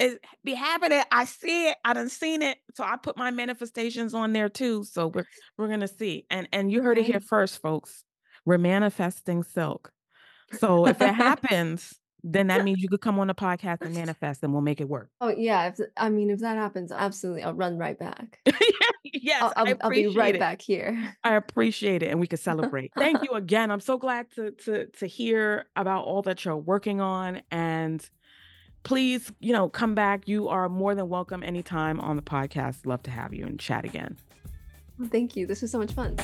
it 0.00 0.24
be 0.42 0.54
happening. 0.54 1.02
I 1.12 1.26
see 1.26 1.68
it. 1.68 1.76
I 1.84 1.92
done 1.92 2.08
seen 2.08 2.42
it, 2.42 2.58
so 2.74 2.84
I 2.84 2.96
put 2.96 3.16
my 3.16 3.30
manifestations 3.30 4.14
on 4.14 4.32
there 4.32 4.48
too. 4.48 4.84
So 4.84 5.08
we're 5.08 5.26
we're 5.56 5.68
gonna 5.68 5.88
see, 5.88 6.26
and 6.30 6.48
and 6.52 6.72
you 6.72 6.82
heard 6.82 6.98
it 6.98 7.04
here 7.04 7.20
first, 7.20 7.60
folks. 7.60 8.04
We're 8.44 8.58
manifesting 8.58 9.42
silk. 9.42 9.92
So 10.58 10.86
if 10.86 11.00
it 11.00 11.14
happens, 11.14 11.94
then 12.22 12.48
that 12.48 12.64
means 12.64 12.80
you 12.80 12.88
could 12.88 13.00
come 13.00 13.18
on 13.18 13.26
the 13.26 13.34
podcast 13.34 13.82
and 13.82 13.94
manifest, 13.94 14.42
and 14.42 14.52
we'll 14.52 14.62
make 14.62 14.80
it 14.80 14.88
work. 14.88 15.10
Oh 15.20 15.28
yeah, 15.28 15.68
if, 15.68 15.78
I 15.96 16.08
mean 16.08 16.30
if 16.30 16.40
that 16.40 16.56
happens, 16.56 16.92
absolutely 16.92 17.42
I'll 17.42 17.54
run 17.54 17.78
right 17.78 17.98
back. 17.98 18.40
yes, 19.04 19.42
I'll, 19.42 19.52
I'll, 19.56 19.76
I'll 19.82 19.90
be 19.90 20.08
right 20.08 20.34
it. 20.34 20.38
back 20.38 20.62
here. 20.62 21.14
I 21.22 21.34
appreciate 21.34 22.02
it, 22.02 22.10
and 22.10 22.20
we 22.20 22.26
could 22.26 22.38
celebrate. 22.40 22.92
Thank 22.96 23.22
you 23.22 23.32
again. 23.32 23.70
I'm 23.70 23.80
so 23.80 23.98
glad 23.98 24.30
to 24.36 24.52
to 24.64 24.86
to 24.86 25.06
hear 25.06 25.66
about 25.76 26.04
all 26.04 26.22
that 26.22 26.44
you're 26.44 26.56
working 26.56 27.00
on, 27.00 27.42
and 27.50 28.08
please, 28.82 29.32
you 29.40 29.52
know, 29.52 29.68
come 29.68 29.94
back. 29.94 30.26
You 30.28 30.48
are 30.48 30.68
more 30.68 30.94
than 30.94 31.08
welcome 31.08 31.42
anytime 31.42 32.00
on 32.00 32.16
the 32.16 32.22
podcast. 32.22 32.86
Love 32.86 33.02
to 33.04 33.10
have 33.10 33.34
you 33.34 33.46
and 33.46 33.58
chat 33.58 33.84
again. 33.84 34.16
Thank 35.08 35.36
you. 35.36 35.46
This 35.46 35.62
was 35.62 35.70
so 35.70 35.78
much 35.78 35.92
fun. 35.92 36.16